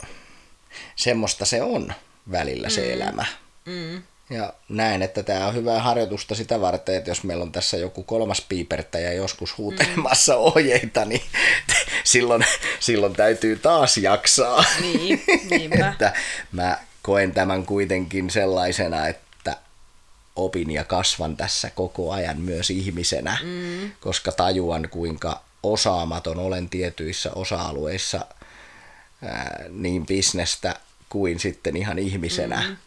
[0.95, 1.93] semmoista se on
[2.31, 2.91] välillä se mm.
[2.91, 3.25] elämä.
[3.65, 4.03] Mm.
[4.33, 8.03] Ja näen, että tämä on hyvää harjoitusta sitä varten, että jos meillä on tässä joku
[8.03, 10.39] kolmas piipertäjä joskus huutelemassa mm.
[10.39, 11.21] ohjeita, niin
[12.03, 12.45] silloin,
[12.79, 14.65] silloin täytyy taas jaksaa.
[14.81, 15.89] Niin, niinpä.
[15.91, 16.13] että
[16.51, 19.57] mä koen tämän kuitenkin sellaisena, että
[20.35, 23.91] opin ja kasvan tässä koko ajan myös ihmisenä, mm.
[23.99, 28.25] koska tajuan kuinka osaamaton olen tietyissä osa-alueissa
[29.23, 30.75] ää, niin bisnestä
[31.09, 32.63] kuin sitten ihan ihmisenä.
[32.67, 32.77] Mm.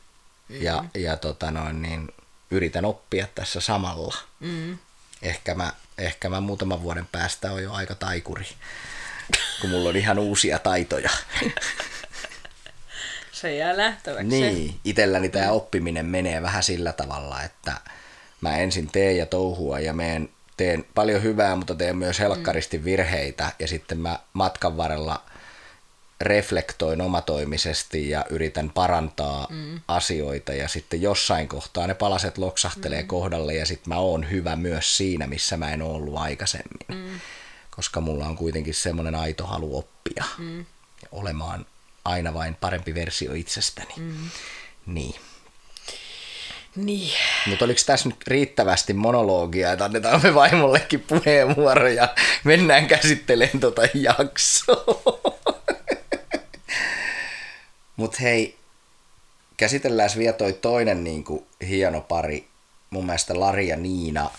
[0.48, 2.08] Ja, ja tota noin, niin
[2.50, 4.14] yritän oppia tässä samalla.
[4.40, 4.78] Mm.
[5.22, 8.46] Ehkä mä, ehkä mä muutaman vuoden päästä on jo aika taikuri,
[9.60, 11.10] kun mulla on ihan uusia taitoja.
[13.32, 14.26] Se jää nähtäväksi.
[14.26, 17.72] Niin, itselläni tämä oppiminen menee vähän sillä tavalla, että
[18.40, 23.52] mä ensin teen ja touhua ja meen, teen paljon hyvää, mutta teen myös helkkaristi virheitä
[23.58, 25.22] ja sitten mä matkan varrella
[26.20, 29.80] reflektoin omatoimisesti ja yritän parantaa mm.
[29.88, 33.08] asioita ja sitten jossain kohtaa ne palaset loksahtelee mm.
[33.08, 36.86] kohdalle ja sitten mä oon hyvä myös siinä, missä mä en ollut aikaisemmin.
[36.88, 37.20] Mm.
[37.70, 40.58] Koska mulla on kuitenkin semmoinen aito halu oppia mm.
[41.02, 41.66] ja olemaan
[42.04, 43.94] aina vain parempi versio itsestäni.
[43.96, 44.30] Mm.
[44.86, 45.14] Niin.
[46.76, 47.12] Niin.
[47.46, 52.08] Mutta oliko tässä nyt riittävästi monologia, että annetaan me vaimollekin puheenvuoro ja
[52.44, 55.25] mennään käsittelemään tota jaksoa.
[57.96, 58.56] Mutta hei,
[59.56, 62.46] käsitellään vielä toi toinen niin kuin, hieno pari.
[62.90, 64.30] Mun mielestä Lari ja Niina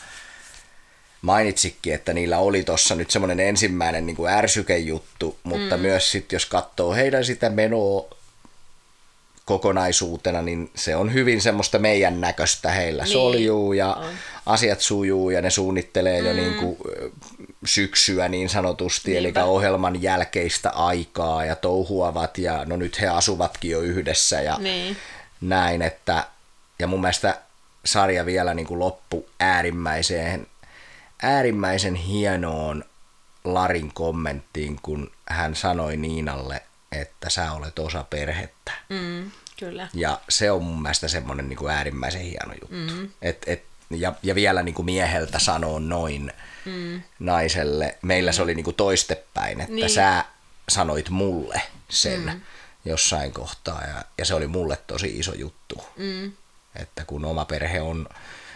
[1.22, 5.82] mainitsikin, että niillä oli tuossa nyt semmoinen ensimmäinen niin kuin ärsykejuttu, mutta mm.
[5.82, 8.16] myös sitten jos katsoo heidän sitä menoa
[9.48, 13.14] kokonaisuutena, niin se on hyvin semmoista meidän näköistä heillä niin.
[13.14, 14.06] soljuu ja on.
[14.46, 16.28] asiat sujuu ja ne suunnittelee mm.
[16.28, 16.78] jo niin kuin
[17.66, 19.40] syksyä niin sanotusti, Niinpä.
[19.40, 24.98] eli ohjelman jälkeistä aikaa ja touhuavat ja no nyt he asuvatkin jo yhdessä ja Niin.
[25.42, 26.24] näin, että
[26.80, 27.38] ja mun mielestä
[27.86, 30.48] sarja vielä niin kuin loppu äärimmäiseen,
[31.22, 32.84] äärimmäisen hienoon
[33.44, 38.71] Larin kommenttiin, kun hän sanoi Niinalle, että sä olet osa perhettä.
[38.89, 39.88] Mm, kyllä.
[39.93, 42.93] Ja se on mun mielestä semmoinen niin kuin äärimmäisen hieno juttu.
[42.95, 43.10] Mm.
[43.21, 46.34] Et, et, ja, ja vielä niin kuin mieheltä sanoo noin
[46.65, 47.02] mm.
[47.19, 47.97] naiselle.
[48.02, 49.89] Meillä se oli niin kuin toistepäin, että niin.
[49.89, 50.26] sä
[50.69, 52.41] sanoit mulle sen mm.
[52.86, 53.82] jossain kohtaa.
[53.82, 55.86] Ja, ja se oli mulle tosi iso juttu.
[55.97, 56.32] Mm.
[56.76, 58.10] Että kun oma perhe on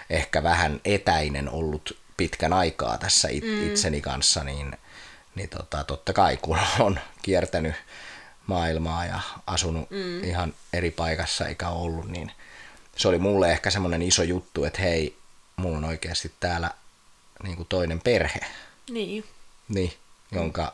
[0.09, 3.67] ehkä vähän etäinen ollut pitkän aikaa tässä it, mm.
[3.67, 4.77] itseni kanssa, niin,
[5.35, 7.75] niin tota, totta kai kun on kiertänyt
[8.51, 10.23] maailmaa ja asunut mm.
[10.23, 12.31] ihan eri paikassa eikä ollut, niin
[12.97, 15.17] se oli mulle ehkä semmoinen iso juttu, että hei,
[15.55, 16.71] mulla on oikeasti täällä
[17.43, 18.39] niin kuin toinen perhe.
[18.89, 19.25] Niin.
[19.69, 19.93] Niin,
[20.31, 20.73] jonka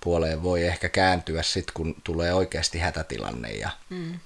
[0.00, 4.18] puoleen voi ehkä kääntyä sitten, kun tulee oikeasti hätätilanne ja mm.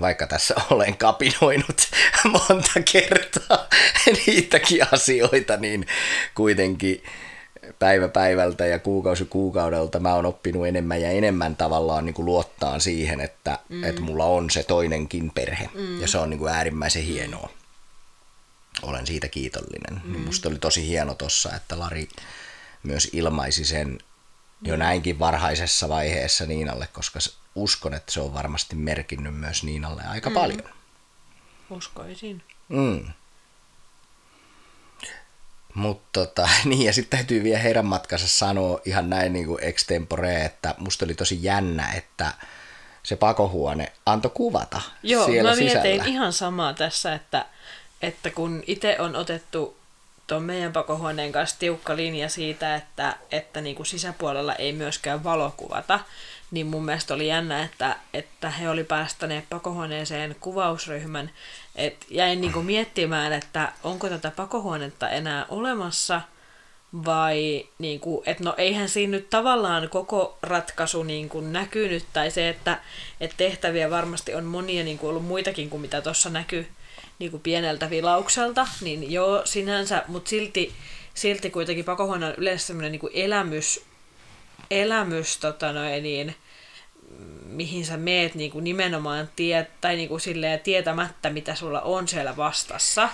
[0.00, 1.90] vaikka tässä olen kapinoinut
[2.24, 3.68] monta kertaa
[4.26, 5.86] niitäkin asioita, niin
[6.34, 7.02] kuitenkin
[7.82, 12.78] päivä päivältä ja kuukausi kuukaudelta mä oon oppinut enemmän ja enemmän tavallaan niin kuin luottaa
[12.78, 13.84] siihen, että, mm.
[13.84, 16.00] että mulla on se toinenkin perhe mm.
[16.00, 17.50] ja se on niin kuin äärimmäisen hienoa.
[18.82, 20.02] Olen siitä kiitollinen.
[20.04, 20.12] Mm.
[20.12, 22.08] Niin musta oli tosi hieno tossa, että Lari
[22.82, 23.98] myös ilmaisi sen
[24.62, 27.18] jo näinkin varhaisessa vaiheessa Niinalle, koska
[27.54, 30.34] uskon, että se on varmasti merkinnyt myös Niinalle aika mm.
[30.34, 30.68] paljon.
[31.70, 32.42] Uskoisin.
[32.68, 33.12] Mm.
[35.74, 40.44] Mutta tota, niin, ja sitten täytyy vielä heidän matkansa sanoa ihan näin niin kuin extempore,
[40.44, 42.32] että musta oli tosi jännä, että
[43.02, 46.04] se pakohuone antoi kuvata Joo, siellä mä mietin sisällä.
[46.04, 47.46] ihan samaa tässä, että,
[48.02, 49.76] että kun itse on otettu
[50.26, 56.00] tuon meidän pakohuoneen kanssa tiukka linja siitä, että, että niin kuin sisäpuolella ei myöskään valokuvata,
[56.50, 61.30] niin mun mielestä oli jännä, että, että he oli päästäneet pakohuoneeseen kuvausryhmän.
[61.76, 66.20] Et jäin niin kuin miettimään, että onko tätä pakohuonetta enää olemassa–
[67.04, 72.30] vai niin kuin, että no eihän siinä nyt tavallaan koko ratkaisu niin kuin näkynyt, tai
[72.30, 72.80] se, että,
[73.20, 76.66] että tehtäviä varmasti on monia niin kuin ollut muitakin kuin mitä tuossa näkyy
[77.18, 80.72] niin kuin pieneltä vilaukselta, niin joo sinänsä, mutta silti,
[81.14, 83.84] silti kuitenkin pakohuone on yleensä sellainen niin kuin elämys,
[84.70, 86.34] elämys tota noin, niin,
[87.46, 92.08] mihin sä meet niin kuin nimenomaan tie, tai niin kuin silleen tietämättä, mitä sulla on
[92.08, 93.08] siellä vastassa.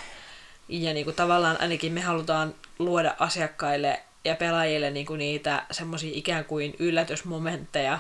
[0.69, 6.11] Ja niin kuin tavallaan ainakin me halutaan luoda asiakkaille ja pelaajille niin kuin niitä semmoisia
[6.15, 7.99] ikään kuin yllätysmomentteja,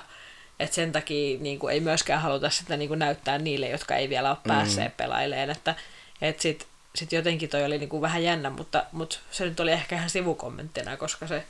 [0.60, 4.08] että sen takia niin kuin ei myöskään haluta sitä niin kuin näyttää niille, jotka ei
[4.08, 4.96] vielä ole päässeet mm.
[4.96, 5.50] pelaileen.
[5.50, 5.74] Että,
[6.22, 9.72] että sitten sit jotenkin toi oli niin kuin vähän jännä, mutta, mutta se nyt oli
[9.72, 11.44] ehkä ihan sivukommenttina, koska se,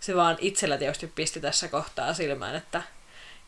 [0.00, 2.82] se vaan itsellä tietysti pisti tässä kohtaa silmään, että,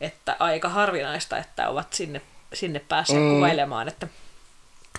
[0.01, 2.21] että aika harvinaista, että ovat sinne,
[2.53, 3.29] sinne päässeet mm.
[3.29, 4.07] kuvailemaan, että,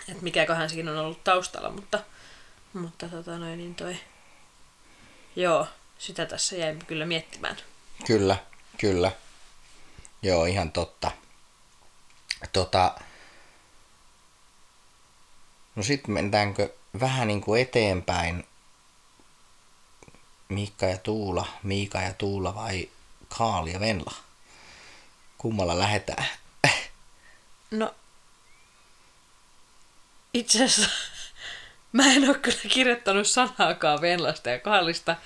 [0.09, 1.98] että mikäköhän siinä on ollut taustalla, mutta,
[2.72, 3.96] mutta tota noin, niin toi,
[5.37, 5.66] joo,
[5.98, 7.56] sitä tässä jäi kyllä miettimään.
[8.06, 8.37] Kyllä,
[8.78, 9.12] kyllä.
[10.22, 11.11] Joo, ihan totta.
[12.52, 12.94] Tota,
[15.76, 18.46] no sitten mennäänkö vähän niin kuin eteenpäin
[20.48, 22.88] Miikka ja Tuula, Miika ja Tuula vai
[23.38, 24.14] Kaali ja Venla?
[25.38, 26.27] Kummalla lähetään?
[27.70, 27.94] No,
[30.35, 30.90] itse asiassa
[31.92, 35.16] mä en ole kyllä kirjoittanut sanaakaan Venlasta ja Kaalista,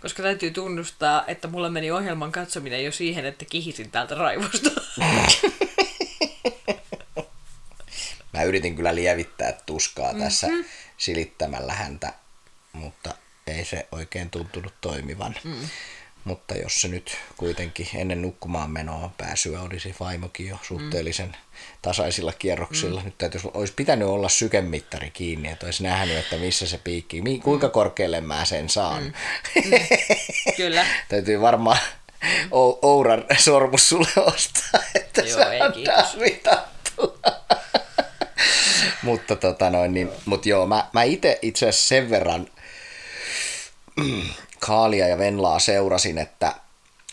[0.00, 4.70] koska täytyy tunnustaa, että mulla meni ohjelman katsominen jo siihen, että kihisin täältä raivosta.
[8.32, 10.64] Mä yritin kyllä lievittää tuskaa tässä mm-hmm.
[10.96, 12.12] silittämällä häntä,
[12.72, 13.14] mutta
[13.46, 15.34] ei se oikein tuntunut toimivan.
[15.44, 15.68] Mm.
[16.24, 21.34] Mutta jos se nyt kuitenkin ennen nukkumaan menoa pääsyä olisi vaimokin jo suhteellisen mm.
[21.82, 23.00] tasaisilla kierroksilla.
[23.00, 23.04] Mm.
[23.04, 27.66] Nyt täytyisi, olisi pitänyt olla sykemittari kiinni, että olisi nähnyt, että missä se piikki, kuinka
[27.66, 27.72] mm.
[27.72, 29.02] korkealle mä sen saan.
[29.02, 29.12] Mm.
[29.64, 29.72] Mm.
[30.56, 30.86] Kyllä.
[31.08, 31.78] Täytyy varmaan
[32.50, 36.16] o- Ouran sormus sulle ostaa, että Joo, se ei, on taas
[39.02, 42.46] mutta tota noin, niin, mut joo, mä, mä itse itse asiassa sen verran
[44.66, 46.54] Kaalia ja Venlaa seurasin, että,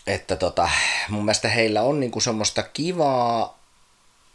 [0.06, 0.70] että tota,
[1.08, 3.58] mun mielestä heillä on niinku semmoista kivaa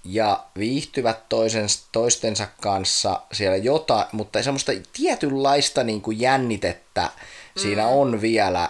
[0.03, 7.61] ja viihtyvät toisen, toistensa kanssa siellä jotain, mutta semmoista tietynlaista niinku jännitettä mm.
[7.61, 8.69] siinä on vielä,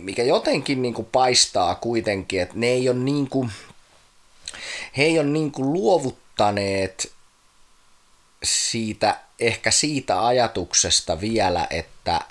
[0.00, 3.48] mikä jotenkin niinku paistaa kuitenkin, että ne ei ole niinku,
[4.96, 7.12] he ei ole niinku luovuttaneet
[8.42, 12.20] siitä, ehkä siitä ajatuksesta vielä, että–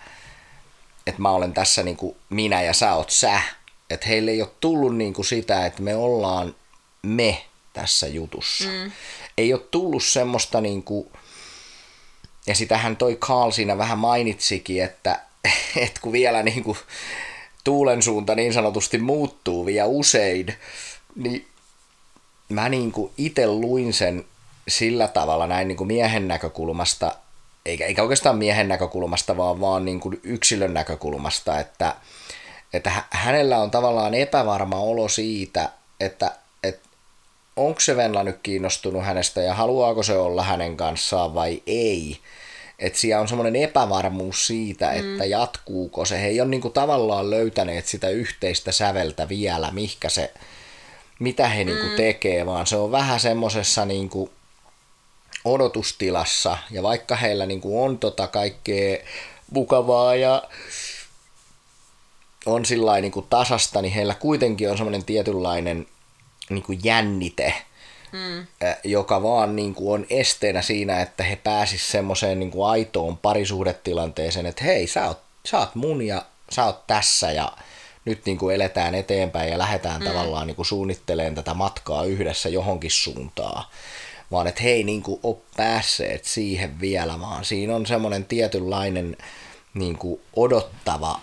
[1.07, 3.41] että mä olen tässä niin kuin minä ja sä oot sä.
[3.89, 6.55] Että heille ei ole tullut niin kuin sitä, että me ollaan
[7.01, 8.69] me tässä jutussa.
[8.69, 8.91] Mm.
[9.37, 11.11] Ei ole tullut semmoista niin kuin,
[12.47, 15.19] ja sitähän toi Carl siinä vähän mainitsikin, että,
[15.85, 16.77] että kun vielä niin kuin
[17.63, 20.53] tuulen suunta niin sanotusti muuttuu vielä usein,
[21.15, 21.47] niin
[22.49, 24.25] mä niin kuin itse luin sen
[24.67, 27.15] sillä tavalla näin niin kuin miehen näkökulmasta,
[27.65, 31.95] eikä, eikä oikeastaan miehen näkökulmasta, vaan vaan niin kuin yksilön näkökulmasta, että,
[32.73, 36.31] että hänellä on tavallaan epävarma olo siitä, että,
[36.63, 36.89] että
[37.55, 42.17] onko se Venla nyt kiinnostunut hänestä ja haluaako se olla hänen kanssaan vai ei.
[42.79, 44.97] Että siellä on semmoinen epävarmuus siitä, mm.
[44.97, 46.21] että jatkuuko se.
[46.21, 50.33] He ei ole niin kuin tavallaan löytäneet sitä yhteistä säveltä vielä, mihkä se,
[51.19, 51.97] mitä he niin kuin mm.
[51.97, 54.29] tekee, vaan se on vähän semmoisessa niin kuin
[55.45, 58.97] odotustilassa, ja vaikka heillä niin kuin on tota kaikkea
[59.51, 60.43] mukavaa ja
[62.45, 65.87] on sillä niin kuin tasasta, niin heillä kuitenkin on semmoinen tietynlainen
[66.49, 67.53] niin kuin jännite,
[68.11, 68.47] mm.
[68.83, 74.45] joka vaan niin kuin on esteenä siinä, että he pääsisivät semmoiseen niin kuin aitoon parisuhdetilanteeseen,
[74.45, 77.51] että hei, sä oot, sä oot mun ja sä oot tässä ja
[78.05, 80.07] nyt niin kuin eletään eteenpäin ja lähdetään mm.
[80.07, 83.65] tavallaan niin kuin suunnittelemaan tätä matkaa yhdessä johonkin suuntaan
[84.35, 89.17] vaan että he ei niin kuin ole päässeet siihen vielä, vaan siinä on semmoinen tietynlainen
[89.73, 91.19] niin kuin odottava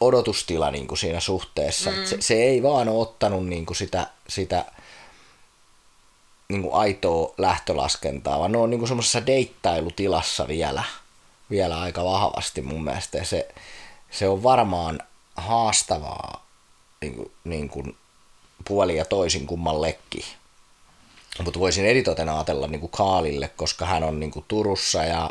[0.00, 1.90] odotustila niin kuin siinä suhteessa.
[1.90, 2.04] Mm.
[2.04, 4.64] Se, se ei vaan ole ottanut niin kuin sitä, sitä
[6.48, 10.84] niin kuin aitoa lähtölaskentaa, vaan ne on niin kuin semmoisessa deittailutilassa vielä,
[11.50, 13.18] vielä aika vahvasti mun mielestä.
[13.18, 13.48] Ja se,
[14.10, 15.00] se on varmaan
[15.36, 16.46] haastavaa
[17.00, 17.96] niin kuin, niin kuin
[18.68, 20.24] puoli ja toisin kummallekin.
[21.44, 25.30] Mutta voisin eritoten ajatella niin kuin Kaalille, koska hän on niin kuin Turussa ja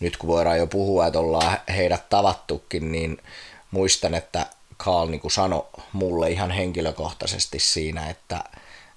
[0.00, 3.18] nyt kun voidaan jo puhua, että ollaan heidät tavattukin, niin
[3.70, 8.44] muistan, että Kaal niin kuin sanoi mulle ihan henkilökohtaisesti siinä, että,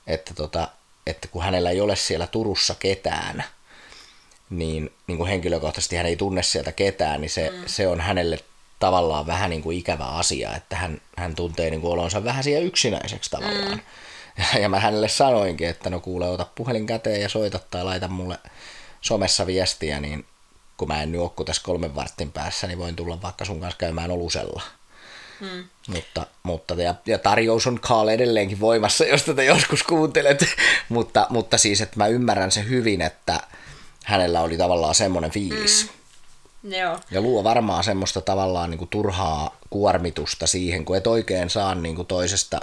[0.07, 0.67] että, tota,
[1.07, 3.43] että kun hänellä ei ole siellä Turussa ketään,
[4.49, 7.63] niin, niin kuin henkilökohtaisesti hän ei tunne sieltä ketään, niin se, mm.
[7.65, 8.39] se on hänelle
[8.79, 12.65] tavallaan vähän niin kuin ikävä asia, että hän, hän tuntee niin kuin olonsa vähän siellä
[12.65, 13.71] yksinäiseksi tavallaan.
[13.71, 13.79] Mm.
[14.61, 18.39] Ja, mä hänelle sanoinkin, että no kuule, ota puhelin käteen ja soita tai laita mulle
[19.01, 20.25] somessa viestiä, niin
[20.77, 23.77] kun mä en nyt ole tässä kolmen vartin päässä, niin voin tulla vaikka sun kanssa
[23.77, 24.61] käymään olusella.
[25.39, 25.63] Hmm.
[25.87, 30.45] Mutta, mutta ja, ja, tarjous on Kaal edelleenkin voimassa, jos tätä joskus kuuntelet.
[30.89, 33.39] mutta, mutta siis, että mä ymmärrän se hyvin, että
[34.05, 35.89] hänellä oli tavallaan semmoinen fiilis.
[36.63, 36.73] Mm.
[36.73, 36.99] Joo.
[37.11, 41.95] Ja luo varmaan semmoista tavallaan niin kuin turhaa kuormitusta siihen, kun et oikein saa niin
[41.95, 42.59] kuin toisesta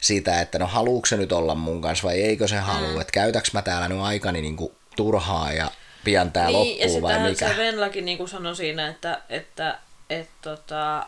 [0.00, 3.00] sitä, että no haluuko se nyt olla mun kanssa vai eikö se halua, mm.
[3.00, 5.70] että käytäks mä täällä nyt aikani niin kuin turhaa ja
[6.04, 7.48] pian tää niin, loppuu vai mikä.
[7.48, 9.78] se Venlakin niin kuin sanoi siinä, että, että,
[10.10, 11.06] että, tota,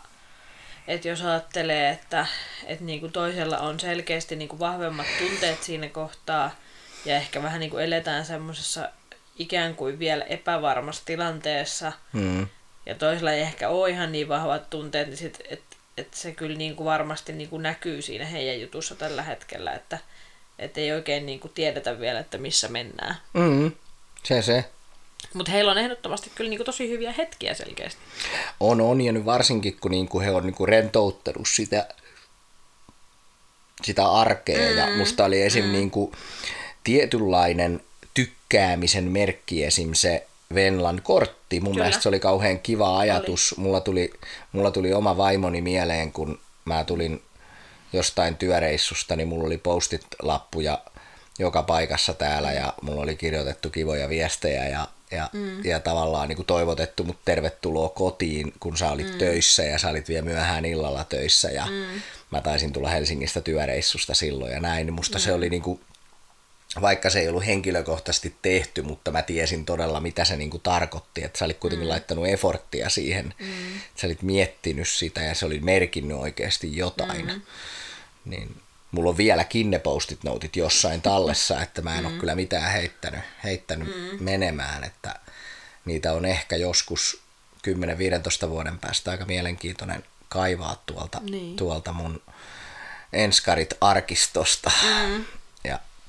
[0.88, 2.26] että jos ajattelee, että,
[2.66, 6.50] että niin kuin toisella on selkeästi niin kuin vahvemmat tunteet siinä kohtaa
[7.04, 8.90] ja ehkä vähän niin kuin eletään semmoisessa
[9.38, 12.46] ikään kuin vielä epävarmassa tilanteessa mm.
[12.86, 15.62] ja toisella ei ehkä ole ihan niin vahvat tunteet, niin sit, et,
[16.00, 19.98] et se kyllä niin kuin varmasti niin kuin näkyy siinä heidän jutussa tällä hetkellä, että
[20.58, 23.16] et ei oikein niin kuin tiedetä vielä, että missä mennään.
[23.34, 23.72] Mm.
[24.24, 24.64] Se se.
[25.34, 28.00] Mutta heillä on ehdottomasti kyllä niinku tosi hyviä hetkiä selkeästi.
[28.60, 31.88] On, on, ja nyt varsinkin kun niinku he on niinku rentouttanut sitä,
[33.82, 35.64] sitä arkea, mm, ja musta oli esim.
[35.64, 35.72] Mm.
[35.72, 36.14] Niinku
[36.84, 37.80] tietynlainen
[38.14, 39.94] tykkäämisen merkki esim.
[39.94, 41.60] se Venlan kortti.
[41.60, 41.84] Mun Kyllä.
[41.84, 43.54] mielestä se oli kauhean kiva ajatus.
[43.56, 44.12] Mulla tuli,
[44.52, 47.22] mulla tuli oma vaimoni mieleen, kun mä tulin
[47.92, 50.78] jostain työreissusta, niin mulla oli postit-lappuja
[51.38, 55.64] joka paikassa täällä ja mulla oli kirjoitettu kivoja viestejä ja ja, mm.
[55.64, 59.18] ja tavallaan niin kuin toivotettu mut tervetuloa kotiin, kun sä olit mm.
[59.18, 62.00] töissä ja sä olit vielä myöhään illalla töissä ja mm.
[62.30, 65.22] mä taisin tulla Helsingistä työreissusta silloin ja näin, musta mm.
[65.22, 65.80] se oli niin kuin,
[66.80, 71.24] vaikka se ei ollut henkilökohtaisesti tehty, mutta mä tiesin todella, mitä se niin kuin tarkoitti,
[71.24, 71.90] että sä olit kuitenkin mm.
[71.90, 73.46] laittanut eforttia siihen, mm.
[73.96, 77.42] sä olit miettinyt sitä ja se oli merkinnyt oikeasti jotain, mm.
[78.24, 78.56] niin
[78.90, 82.10] mulla on vieläkin ne postit noutit jossain tallessa, että mä en mm.
[82.10, 84.24] ole kyllä mitään heittänyt, heittänyt mm.
[84.24, 85.20] menemään, että
[85.84, 87.20] niitä on ehkä joskus
[88.46, 91.56] 10-15 vuoden päästä aika mielenkiintoinen kaivaa tuolta, niin.
[91.56, 92.22] tuolta mun
[93.12, 95.24] enskarit arkistosta mm.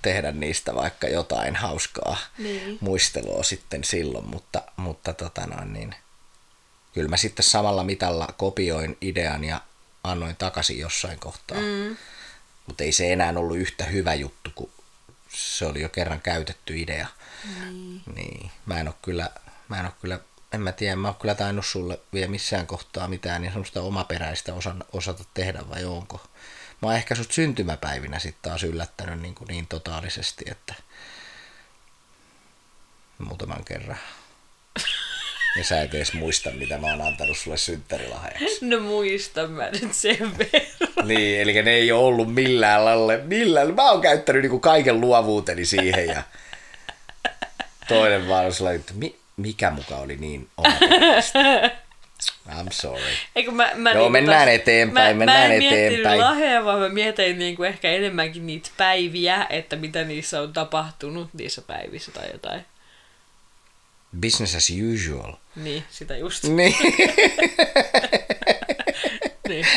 [0.02, 2.78] Tehdä niistä vaikka jotain hauskaa niin.
[2.82, 5.96] muistelua sitten silloin, mutta, mutta tota noin, niin,
[6.94, 9.62] kyllä mä sitten samalla mitalla kopioin idean ja
[10.04, 11.58] annoin takaisin jossain kohtaa.
[11.58, 11.98] Mm
[12.72, 14.70] mutta ei se enää ollut yhtä hyvä juttu, kun
[15.30, 17.08] se oli jo kerran käytetty idea.
[17.60, 18.02] Niin.
[18.16, 18.52] niin.
[18.66, 19.30] Mä en ole kyllä,
[19.68, 20.20] mä en ole kyllä,
[20.54, 24.54] en mä tiedä, mä oon kyllä tainnut sulle vielä missään kohtaa mitään niin semmoista omaperäistä
[24.54, 26.22] osan, osata tehdä vai onko.
[26.82, 30.74] Mä oon ehkä sut syntymäpäivinä sitten taas yllättänyt niin, kuin niin totaalisesti, että
[33.18, 33.98] muutaman kerran.
[35.58, 38.66] Ja sä et edes muista, mitä mä oon antanut sulle synttärilahjaksi.
[38.66, 41.08] No muistan mä nyt sen verran.
[41.08, 43.14] Niin, eli ne ei ole ollut millään lailla.
[43.24, 43.76] Millään.
[43.76, 46.24] Mä oon käyttänyt niinku kaiken luovuuteni siihen ja
[47.88, 51.72] toinen vaan on sellainen, että mi, mikä muka oli niin omaperäistä.
[52.50, 53.04] I'm sorry.
[53.36, 56.20] Eikö mä, mä Joo, niin mennään taas, eteenpäin, mä, mennään mä en eteenpäin.
[56.20, 61.30] lahjaa, vaan mä mietin niin kuin ehkä enemmänkin niitä päiviä, että mitä niissä on tapahtunut
[61.34, 62.66] niissä päivissä tai jotain.
[64.22, 65.34] Business as usual.
[65.56, 66.44] Niin, sitä just.
[66.44, 66.76] Niin.
[69.50, 69.66] niin.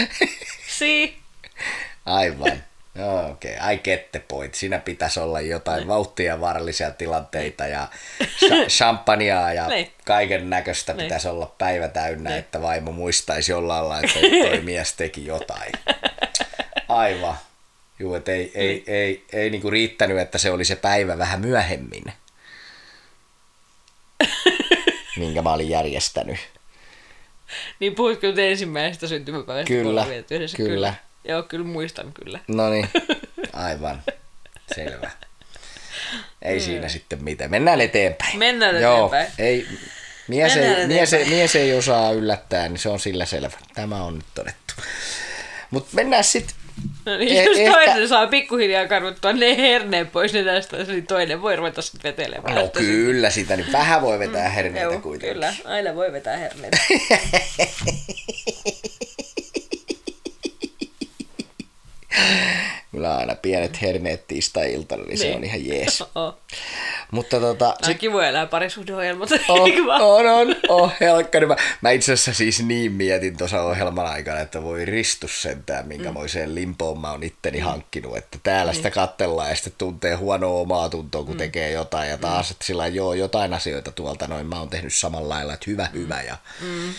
[0.68, 1.16] Si.
[2.06, 2.64] Aivan.
[2.94, 3.74] No, okei, okay.
[3.74, 4.54] I get the point.
[4.54, 5.88] Siinä pitäisi olla jotain niin.
[5.88, 7.88] vauhtia vaarallisia tilanteita ja
[8.68, 9.92] champagnea ja niin.
[10.04, 11.04] kaiken näköistä niin.
[11.04, 12.38] pitäisi olla päivä täynnä, niin.
[12.38, 15.72] että vaimo muistaisi jollain lailla, että toi mies teki jotain.
[16.88, 17.36] Aivan.
[17.98, 18.84] Juu, että ei, ei, niin.
[18.86, 22.04] ei, ei, ei niinku riittänyt, että se oli se päivä vähän myöhemmin
[25.16, 26.38] minkä mä olin järjestänyt.
[27.80, 29.68] Niin puhuitko nyt ensimmäisestä syntymäpäivästä?
[29.68, 30.46] Kyllä, kyllä.
[30.56, 30.94] kyllä.
[31.24, 32.40] Joo, kyllä muistan kyllä.
[32.48, 32.88] No niin,
[33.52, 34.02] aivan.
[34.74, 35.10] Selvä.
[36.42, 36.64] Ei mm.
[36.64, 37.50] siinä sitten mitään.
[37.50, 38.38] Mennään eteenpäin.
[38.38, 39.32] Mennään Joo, eteenpäin.
[39.38, 39.66] Ei,
[40.28, 43.56] mies, ei, mies, ei, mies ei osaa yllättää, niin se on sillä selvä.
[43.74, 44.74] Tämä on nyt todettu.
[45.70, 46.56] Mutta mennään sitten
[47.06, 47.72] No niin, eh, jos ehkä...
[47.72, 52.54] toinen saa pikkuhiljaa karvuttua ne herneen pois ne tästä, niin toinen voi ruveta sitten vetelemään.
[52.54, 55.34] No kyllä, sitä niin vähän voi vetää mm, herneitä joo, kuitenkin.
[55.34, 56.76] Kyllä, aina voi vetää herneitä.
[63.04, 65.18] kyllä aina pienet herneet tiistai-iltana, niin, niin.
[65.18, 65.36] se Niin.
[65.36, 66.04] on ihan jees.
[66.14, 66.36] Oh.
[67.10, 67.94] Mutta tota, Se...
[67.94, 69.28] Kivoja elää parisuhdeohjelmat.
[69.86, 70.02] vaan?
[70.02, 71.46] on, on, on, helkkari.
[71.46, 76.48] Mä, mä itse asiassa siis niin mietin tuossa ohjelman aikana, että voi ristus sentään, minkämoiseen
[76.48, 76.54] mm.
[76.54, 77.64] limpoon mä oon itteni mm.
[77.64, 78.16] hankkinut.
[78.16, 81.38] Että täällä sitä kattellaan ja sitten tuntee huonoa omaa tuntoa, kun mm.
[81.38, 82.10] tekee jotain.
[82.10, 85.70] Ja taas, että sillä joo, jotain asioita tuolta noin mä oon tehnyt samalla lailla, että
[85.70, 86.22] hyvä, hyvä.
[86.22, 86.94] Ja, Mm.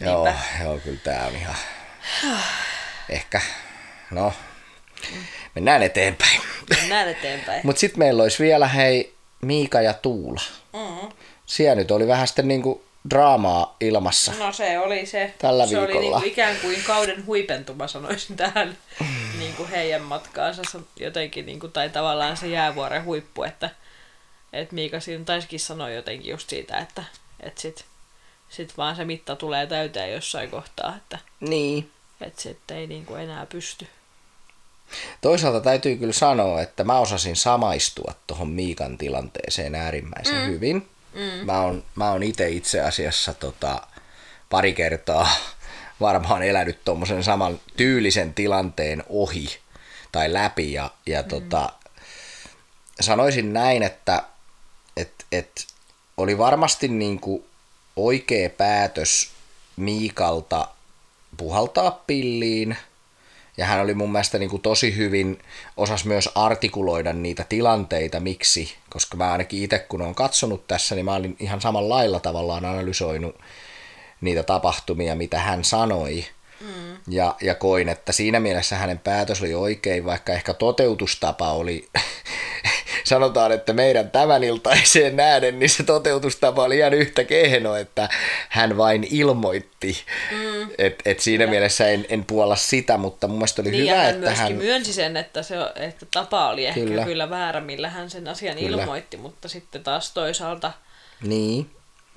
[0.00, 0.40] joo, Niinpä.
[0.64, 1.56] joo, kyllä tää on ihan...
[3.08, 3.40] Ehkä,
[4.10, 4.32] no,
[5.58, 6.40] mennään eteenpäin.
[6.80, 7.60] Mennään eteenpäin.
[7.66, 10.40] Mutta sitten meillä olisi vielä, hei, Miika ja Tuula.
[10.72, 11.08] Mm.
[11.46, 14.32] Siellä nyt oli vähän sitten niinku draamaa ilmassa.
[14.38, 15.34] No se oli se.
[15.38, 16.16] Tällä se oli viikolla.
[16.18, 18.76] niinku ikään kuin kauden huipentuma, sanoisin tähän
[19.38, 23.70] niinku heidän matkaansa se jotenkin, niinku, tai tavallaan se jäävuoren huippu, että
[24.52, 27.02] et Miika siinä taisikin sanoa jotenkin just siitä, että
[27.40, 27.84] et sit,
[28.48, 31.90] sit vaan se mitta tulee täyteen jossain kohtaa, että Niin.
[32.20, 33.86] et sitten ei niinku enää pysty.
[35.20, 40.46] Toisaalta täytyy kyllä sanoa, että mä osasin samaistua tuohon Miikan tilanteeseen äärimmäisen mm.
[40.46, 40.88] hyvin.
[41.14, 41.46] Mm.
[41.46, 43.82] Mä oon, mä oon itse itse asiassa tota,
[44.50, 45.28] pari kertaa
[46.00, 49.48] varmaan elänyt tuommoisen saman tyylisen tilanteen ohi
[50.12, 51.28] tai läpi ja, ja mm.
[51.28, 51.72] tota,
[53.00, 54.22] sanoisin näin, että
[54.96, 55.66] et, et
[56.16, 57.44] oli varmasti niinku
[57.96, 59.30] oikea päätös
[59.76, 60.68] Miikalta
[61.36, 62.76] puhaltaa pilliin.
[63.58, 65.38] Ja hän oli mun mielestä niin kuin tosi hyvin,
[65.76, 68.74] osas myös artikuloida niitä tilanteita, miksi.
[68.90, 72.64] Koska mä ainakin itse kun olen katsonut tässä, niin mä olin ihan samalla lailla tavallaan
[72.64, 73.36] analysoinut
[74.20, 76.24] niitä tapahtumia, mitä hän sanoi.
[76.60, 76.96] Mm.
[77.08, 81.88] Ja, ja koin, että siinä mielessä hänen päätös oli oikein, vaikka ehkä toteutustapa oli,
[83.08, 88.08] sanotaan, että meidän tämän iltaiseen nähden, niin se toteutustapa oli ihan yhtä kehno, että
[88.48, 89.98] hän vain ilmoitti.
[90.30, 90.70] Mm.
[90.78, 94.04] Et, et siinä mielessä en, en puolla sitä, mutta mun mielestä oli Niin, ja hyvä,
[94.04, 94.52] hän että hän...
[94.52, 97.04] myönsi sen, että, se, että tapa oli ehkä Kyllä.
[97.04, 98.82] kyllä, väärä, millä hän sen asian Kyllä.
[98.82, 100.72] ilmoitti, mutta sitten taas toisaalta,
[101.22, 101.70] Niin.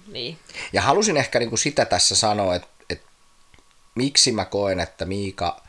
[0.07, 0.37] niin,
[0.73, 3.05] Ja halusin ehkä niinku sitä tässä sanoa, että, että
[3.95, 5.61] miksi mä koen, että Miika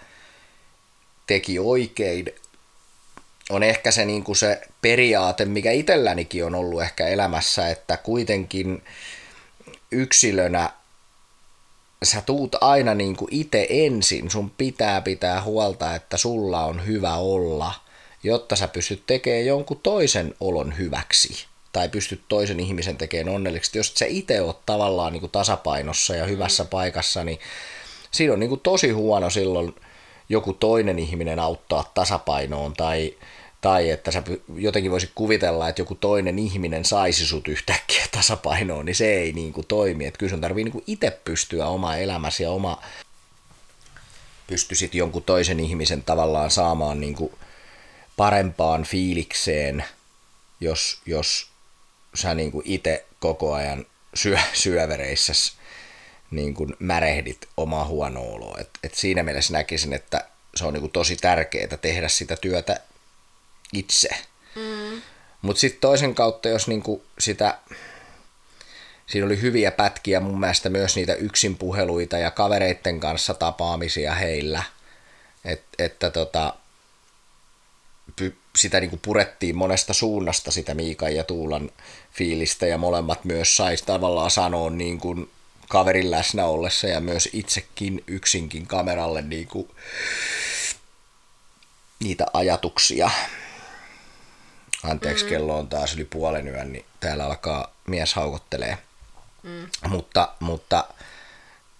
[1.26, 2.26] teki oikein,
[3.50, 8.82] on ehkä se, niinku se periaate, mikä itsellänikin on ollut ehkä elämässä, että kuitenkin
[9.90, 10.70] yksilönä
[12.02, 17.74] sä tuut aina niinku itse ensin, sun pitää pitää huolta, että sulla on hyvä olla,
[18.22, 21.46] jotta sä pystyt tekemään jonkun toisen olon hyväksi.
[21.72, 23.78] Tai pystyt toisen ihmisen tekemään onnelliseksi.
[23.78, 27.38] Jos sä itse oot tavallaan niinku tasapainossa ja hyvässä paikassa, niin
[28.10, 29.74] siinä on niinku tosi huono silloin
[30.28, 33.14] joku toinen ihminen auttaa tasapainoon tai,
[33.62, 34.22] tai että sä
[34.56, 39.62] jotenkin voisit kuvitella, että joku toinen ihminen saisi sut yhtäkkiä tasapainoon, niin se ei niinku
[39.62, 40.06] toimi.
[40.06, 42.82] Että kyllä sun tarvii niinku itse pystyä oma elämäsi ja oma
[44.46, 47.38] pystyisit jonkun toisen ihmisen tavallaan saamaan niinku
[48.16, 49.84] parempaan fiilikseen,
[50.60, 51.48] jos, jos
[52.14, 55.32] sä niinku itse koko ajan syö, syövereissä
[56.30, 58.58] niin kuin märehdit omaa huonoa oloa.
[58.60, 62.80] Et, et siinä mielessä näkisin, että se on niin kuin tosi tärkeää tehdä sitä työtä
[63.72, 64.08] itse.
[64.54, 65.02] Mm.
[65.42, 67.58] Mutta sitten toisen kautta, jos niin kuin sitä,
[69.06, 74.62] siinä oli hyviä pätkiä mun mielestä myös niitä yksinpuheluita ja kavereitten kanssa tapaamisia heillä,
[75.44, 76.54] Et, että tota,
[78.16, 81.70] py, sitä niin kuin purettiin monesta suunnasta sitä Miikan ja Tuulan
[82.12, 85.30] fiilistä ja molemmat myös sais tavallaan sanoa niin kuin
[85.68, 89.68] kaverin läsnä ollessa ja myös itsekin yksinkin kameralle niin kuin
[92.00, 93.10] niitä ajatuksia.
[94.82, 95.28] Anteeksi, mm.
[95.28, 98.78] kello on taas yli puolen yön, niin täällä alkaa mies haukottelee.
[99.42, 99.68] Mm.
[99.88, 100.84] Mutta, mutta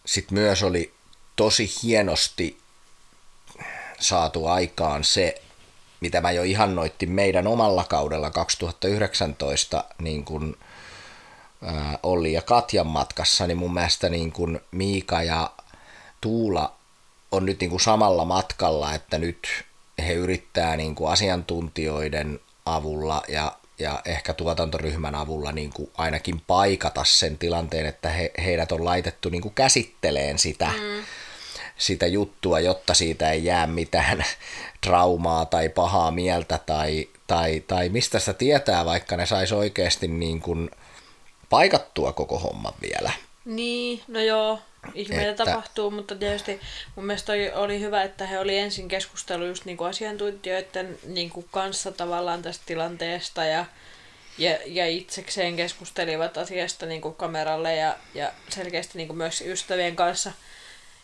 [0.06, 0.94] sitten myös oli
[1.36, 2.58] tosi hienosti
[4.00, 5.42] saatu aikaan se,
[6.00, 10.58] mitä mä jo ihannoittin meidän omalla kaudella 2019 niin kun,
[11.64, 15.50] ää, Olli ja Katjan matkassa, niin mun mielestä niin kun Miika ja
[16.20, 16.74] Tuula
[17.32, 19.64] on nyt niin kuin samalla matkalla, että nyt
[19.98, 27.04] he yrittää niin kuin asiantuntijoiden avulla ja, ja ehkä tuotantoryhmän avulla niin kuin ainakin paikata
[27.04, 31.04] sen tilanteen, että he, heidät on laitettu niin kuin käsitteleen sitä, mm.
[31.76, 34.24] sitä juttua, jotta siitä ei jää mitään
[34.86, 40.40] traumaa tai pahaa mieltä tai, tai, tai mistä sitä tietää, vaikka ne sais oikeasti niin
[40.40, 40.70] kuin
[41.50, 43.12] paikattua koko homman vielä.
[43.44, 44.58] Niin, no joo,
[44.94, 46.60] ihmeitä Että- tapahtuu, mutta tietysti
[46.96, 51.92] mun mielestä oli, oli hyvä, että he oli ensin keskustelu just niinku asiantuntijoiden niinku kanssa
[51.92, 53.64] tavallaan tästä tilanteesta ja,
[54.38, 60.32] ja, ja itsekseen keskustelivat asiasta niinku kameralle ja, ja selkeästi niinku myös ystävien kanssa.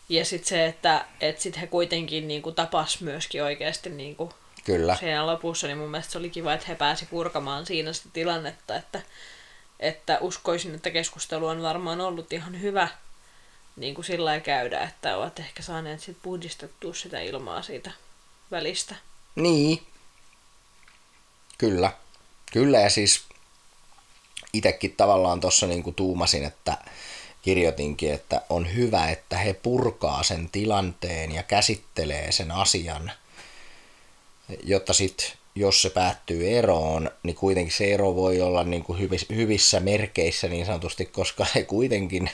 [0.09, 4.95] Ja sitten se, että et sit he kuitenkin niinku tapas myöskin oikeasti niinku Kyllä.
[4.95, 8.75] siinä lopussa, niin mun mielestä se oli kiva, että he pääsi purkamaan siinä sitä tilannetta,
[8.75, 9.01] että,
[9.79, 12.87] että uskoisin, että keskustelu on varmaan ollut ihan hyvä
[13.75, 17.91] niin kuin sillä lailla käydä, että ovat ehkä saaneet sit puhdistettua sitä ilmaa siitä
[18.51, 18.95] välistä.
[19.35, 19.83] Niin.
[21.57, 21.91] Kyllä.
[22.51, 23.21] Kyllä ja siis
[24.53, 26.77] itekin tavallaan tuossa niinku tuumasin, että
[27.41, 33.11] kirjoitinkin, että on hyvä, että he purkaa sen tilanteen ja käsittelee sen asian,
[34.63, 39.79] jotta sitten jos se päättyy eroon, niin kuitenkin se ero voi olla niin kuin hyvissä
[39.79, 42.29] merkeissä niin sanotusti, koska he kuitenkin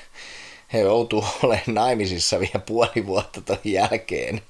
[0.73, 4.41] he joutuu olemaan naimisissa vielä puoli vuotta ton jälkeen.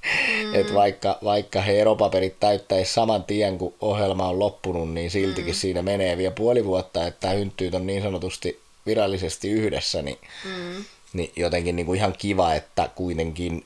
[0.44, 0.56] Mm.
[0.56, 5.58] Et vaikka, vaikka he eropaperit täyttäisi saman tien, kun ohjelma on loppunut, niin siltikin mm.
[5.58, 10.86] siinä menee vielä puoli vuotta, että hyntyyt on niin sanotusti virallisesti yhdessä, niin, mm.
[11.14, 13.66] niin jotenkin niin kuin ihan kiva, että kuitenkin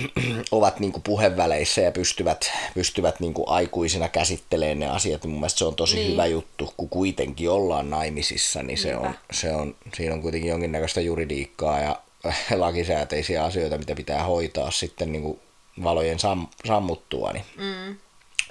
[0.50, 5.40] ovat niin kuin puheväleissä ja pystyvät, pystyvät niin kuin aikuisina käsittelemään ne asiat, niin mun
[5.40, 6.12] mielestä se on tosi niin.
[6.12, 11.00] hyvä juttu, kun kuitenkin ollaan naimisissa, niin se on, se on, siinä on kuitenkin jonkinnäköistä
[11.00, 11.96] juridiikkaa ja
[12.56, 15.40] lakisääteisiä asioita, mitä pitää hoitaa sitten niin kuin
[15.82, 17.96] valojen sam, sammuttua, niin mm.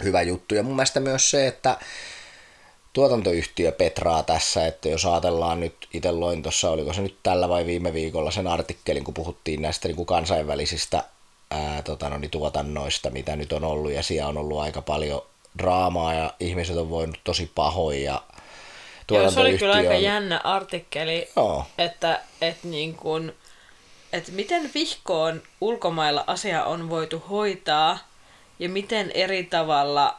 [0.04, 0.56] hyvä juttu.
[0.56, 1.78] Ja mun mielestä myös se, että
[2.94, 7.66] tuotantoyhtiö Petraa tässä, että jos ajatellaan nyt, itse loin tuossa, oliko se nyt tällä vai
[7.66, 11.04] viime viikolla sen artikkelin, kun puhuttiin näistä niin kuin kansainvälisistä
[11.52, 15.22] ää, tota, no, niin tuotannoista, mitä nyt on ollut, ja siellä on ollut aika paljon
[15.58, 18.22] draamaa, ja ihmiset on voinut tosi pahoin, ja
[19.12, 21.66] Joo, se oli kyllä aika jännä artikkeli, Joo.
[21.78, 23.34] että, että, niin kuin,
[24.14, 27.98] että miten vihkoon ulkomailla asia on voitu hoitaa,
[28.60, 30.18] ja miten eri tavalla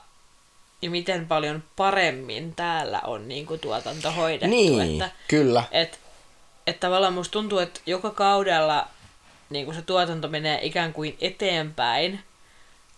[0.82, 4.56] ja miten paljon paremmin täällä on niin kuin, tuotanto hoidettu.
[4.56, 5.64] Niin, että, kyllä.
[5.72, 5.98] Että,
[6.66, 8.88] että tavallaan musta tuntuu, että joka kaudella
[9.52, 12.20] niin kuin se tuotanto menee ikään kuin eteenpäin,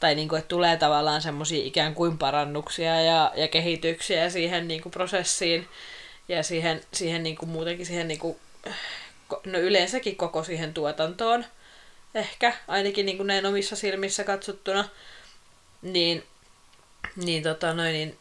[0.01, 4.83] tai niin kuin, että tulee tavallaan semmoisia ikään kuin parannuksia ja, ja kehityksiä siihen niin
[4.83, 5.69] kuin prosessiin.
[6.29, 8.37] Ja siihen, siihen niin kuin muutenkin siihen niin kuin,
[9.47, 11.45] no yleensäkin koko siihen tuotantoon.
[12.15, 14.89] Ehkä, ainakin niin kuin näin omissa silmissä katsottuna,
[15.83, 16.25] niin,
[17.17, 18.19] niin, tota noin, niin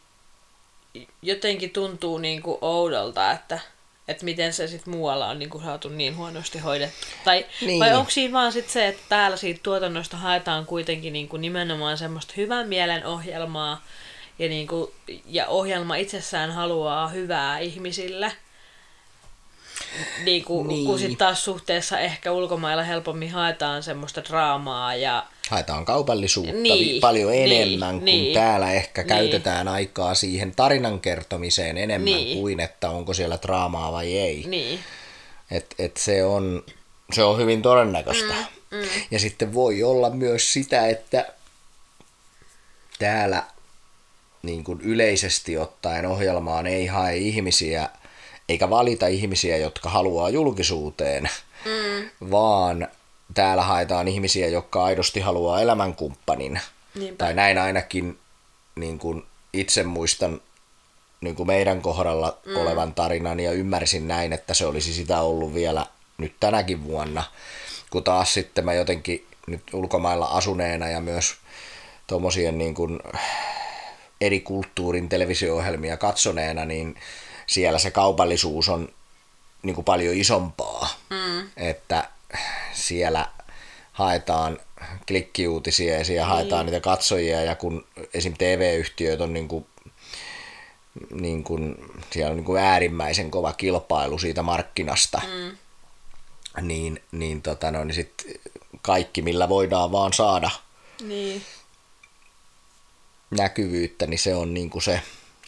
[1.22, 3.60] jotenkin tuntuu niin kuin oudolta, että,
[4.08, 7.06] että miten se sitten muualla on niinku saatu niin huonosti hoidettu.
[7.24, 7.80] Tai, niin.
[7.80, 12.34] Vai onko siinä vaan sit se, että täällä siitä tuotannosta haetaan kuitenkin niinku nimenomaan semmoista
[12.36, 13.84] hyvän mielen ohjelmaa,
[14.38, 14.94] ja, niinku,
[15.26, 18.32] ja ohjelma itsessään haluaa hyvää ihmisille–
[20.24, 20.86] niin kuin, niin.
[20.86, 25.26] kun sitten taas suhteessa ehkä ulkomailla helpommin haetaan semmoista draamaa ja...
[25.50, 29.08] Haetaan kaupallisuutta niin, paljon niin, enemmän, kun niin, täällä ehkä niin.
[29.08, 32.38] käytetään aikaa siihen tarinan kertomiseen enemmän niin.
[32.38, 34.44] kuin, että onko siellä draamaa vai ei.
[34.48, 34.80] Niin.
[35.50, 36.64] Et, et se, on,
[37.12, 38.34] se on hyvin todennäköistä.
[38.70, 38.84] Mm, mm.
[39.10, 41.26] Ja sitten voi olla myös sitä, että
[42.98, 43.42] täällä
[44.42, 47.88] niin kuin yleisesti ottaen ohjelmaan ei hae ihmisiä–
[48.48, 51.30] eikä valita ihmisiä, jotka haluaa julkisuuteen,
[51.64, 52.30] mm.
[52.30, 52.88] vaan
[53.34, 56.60] täällä haetaan ihmisiä, jotka aidosti haluaa elämänkumppanin.
[56.94, 57.24] Niinpä.
[57.24, 58.18] Tai näin ainakin
[58.74, 60.40] niin kuin itse muistan
[61.20, 62.56] niin kuin meidän kohdalla mm.
[62.56, 65.86] olevan tarinan ja ymmärsin näin, että se olisi sitä ollut vielä
[66.18, 67.24] nyt tänäkin vuonna.
[67.90, 71.36] Kun taas sitten mä jotenkin nyt ulkomailla asuneena ja myös
[72.06, 73.00] tuommoisien niin kuin
[74.20, 76.96] eri kulttuurin televisio-ohjelmia katsoneena, niin
[77.46, 78.88] siellä se kaupallisuus on
[79.62, 81.48] niin kuin paljon isompaa, mm.
[81.56, 82.08] että
[82.72, 83.26] siellä
[83.92, 84.58] haetaan
[85.06, 88.34] klikkiuutisia ja siellä haetaan niitä katsojia ja kun esim.
[88.38, 89.66] TV-yhtiöt on niin kuin,
[91.10, 91.76] niin kuin,
[92.10, 95.56] siellä on niin kuin äärimmäisen kova kilpailu siitä markkinasta, mm.
[96.66, 98.40] niin, niin, tota no, niin sit
[98.82, 100.50] kaikki millä voidaan vaan saada
[101.02, 101.42] niin.
[103.30, 105.00] näkyvyyttä, niin se on niin kuin se,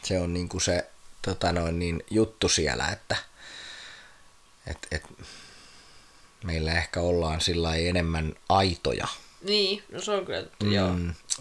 [0.02, 0.90] se, on niin kuin se
[1.22, 3.16] tota noin, niin juttu siellä, että
[4.66, 5.02] et, et,
[6.46, 9.06] meillä ehkä ollaan sillä enemmän aitoja.
[9.42, 10.90] Niin, no se on kyllä, mm, joo.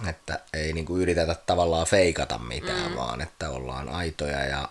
[0.09, 2.95] Että ei niinku yritetä tavallaan feikata mitään, mm.
[2.95, 4.69] vaan että ollaan aitoja ja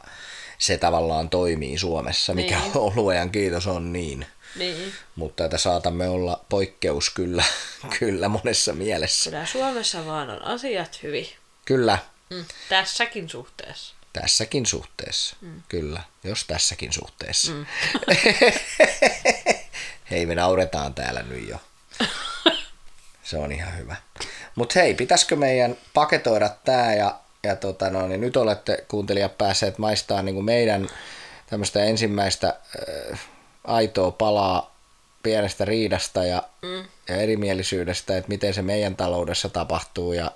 [0.58, 2.72] se tavallaan toimii Suomessa, mikä niin.
[2.74, 4.26] on luojan kiitos on niin.
[4.56, 4.92] Niin.
[5.16, 7.44] Mutta että saatamme olla poikkeus kyllä,
[7.98, 9.30] kyllä monessa mielessä.
[9.30, 11.28] Kyllä Suomessa vaan on asiat hyvin.
[11.64, 11.98] Kyllä.
[12.30, 13.94] Mm, tässäkin suhteessa.
[14.12, 15.62] Tässäkin suhteessa, mm.
[15.68, 16.02] kyllä.
[16.24, 17.52] Jos tässäkin suhteessa.
[17.52, 17.66] Mm.
[20.10, 21.56] hei, me nauretaan täällä nyt jo.
[23.22, 23.96] Se on ihan hyvä.
[24.54, 29.78] Mutta hei, pitäisikö meidän paketoida tämä ja, ja tota no, niin nyt olette kuuntelijat päässeet
[29.78, 30.88] maistaa niin kuin meidän
[31.46, 32.54] tämmöistä ensimmäistä
[33.12, 33.20] äh,
[33.64, 34.74] aitoa palaa
[35.22, 36.84] pienestä riidasta ja, mm.
[37.08, 40.30] ja erimielisyydestä, että miten se meidän taloudessa tapahtuu ja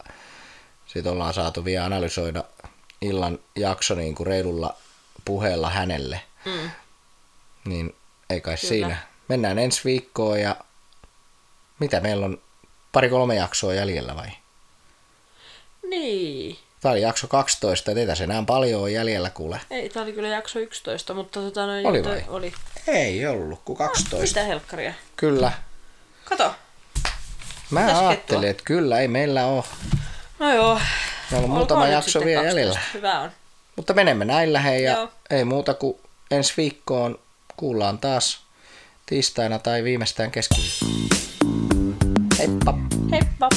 [0.86, 2.44] sitten ollaan saatu vielä analysoida
[3.00, 4.76] illan jakso niin kuin reilulla
[5.24, 6.20] puheella hänelle.
[6.44, 6.70] Mm.
[7.64, 7.96] Niin
[8.30, 8.68] ei kai Kyllä.
[8.68, 8.96] siinä.
[9.28, 10.56] Mennään ensi viikkoon ja
[11.78, 12.40] mitä meillä on
[12.92, 14.28] pari-kolme jaksoa jäljellä vai?
[15.90, 16.58] Niin.
[16.80, 19.60] Tämä oli jakso 12, teitä se enää paljon on jäljellä kuule.
[19.70, 22.24] Ei, tämä oli kyllä jakso 11, mutta tota, noin, oli vai?
[22.28, 22.52] Oli.
[22.86, 24.16] Ei ollut, kuin 12.
[24.16, 24.92] No, mitä helkkaria?
[25.16, 25.52] Kyllä.
[26.24, 26.54] Kato.
[27.70, 28.50] Mä Mitäs ajattelin, kettua?
[28.50, 29.64] että kyllä, ei meillä ole.
[30.38, 30.80] No joo.
[31.30, 32.60] Meillä on muutama jakso vielä 12.
[32.60, 32.80] jäljellä.
[32.94, 33.30] Hyvä on.
[33.76, 35.08] Mutta menemme näillä hei ja joo.
[35.30, 35.98] ei muuta kuin
[36.30, 37.18] ensi viikkoon
[37.56, 38.40] kuullaan taas
[39.08, 41.08] tiistaina tai viimeistään keskiviikkona.
[42.38, 42.78] Heippa!
[43.10, 43.48] Heippa!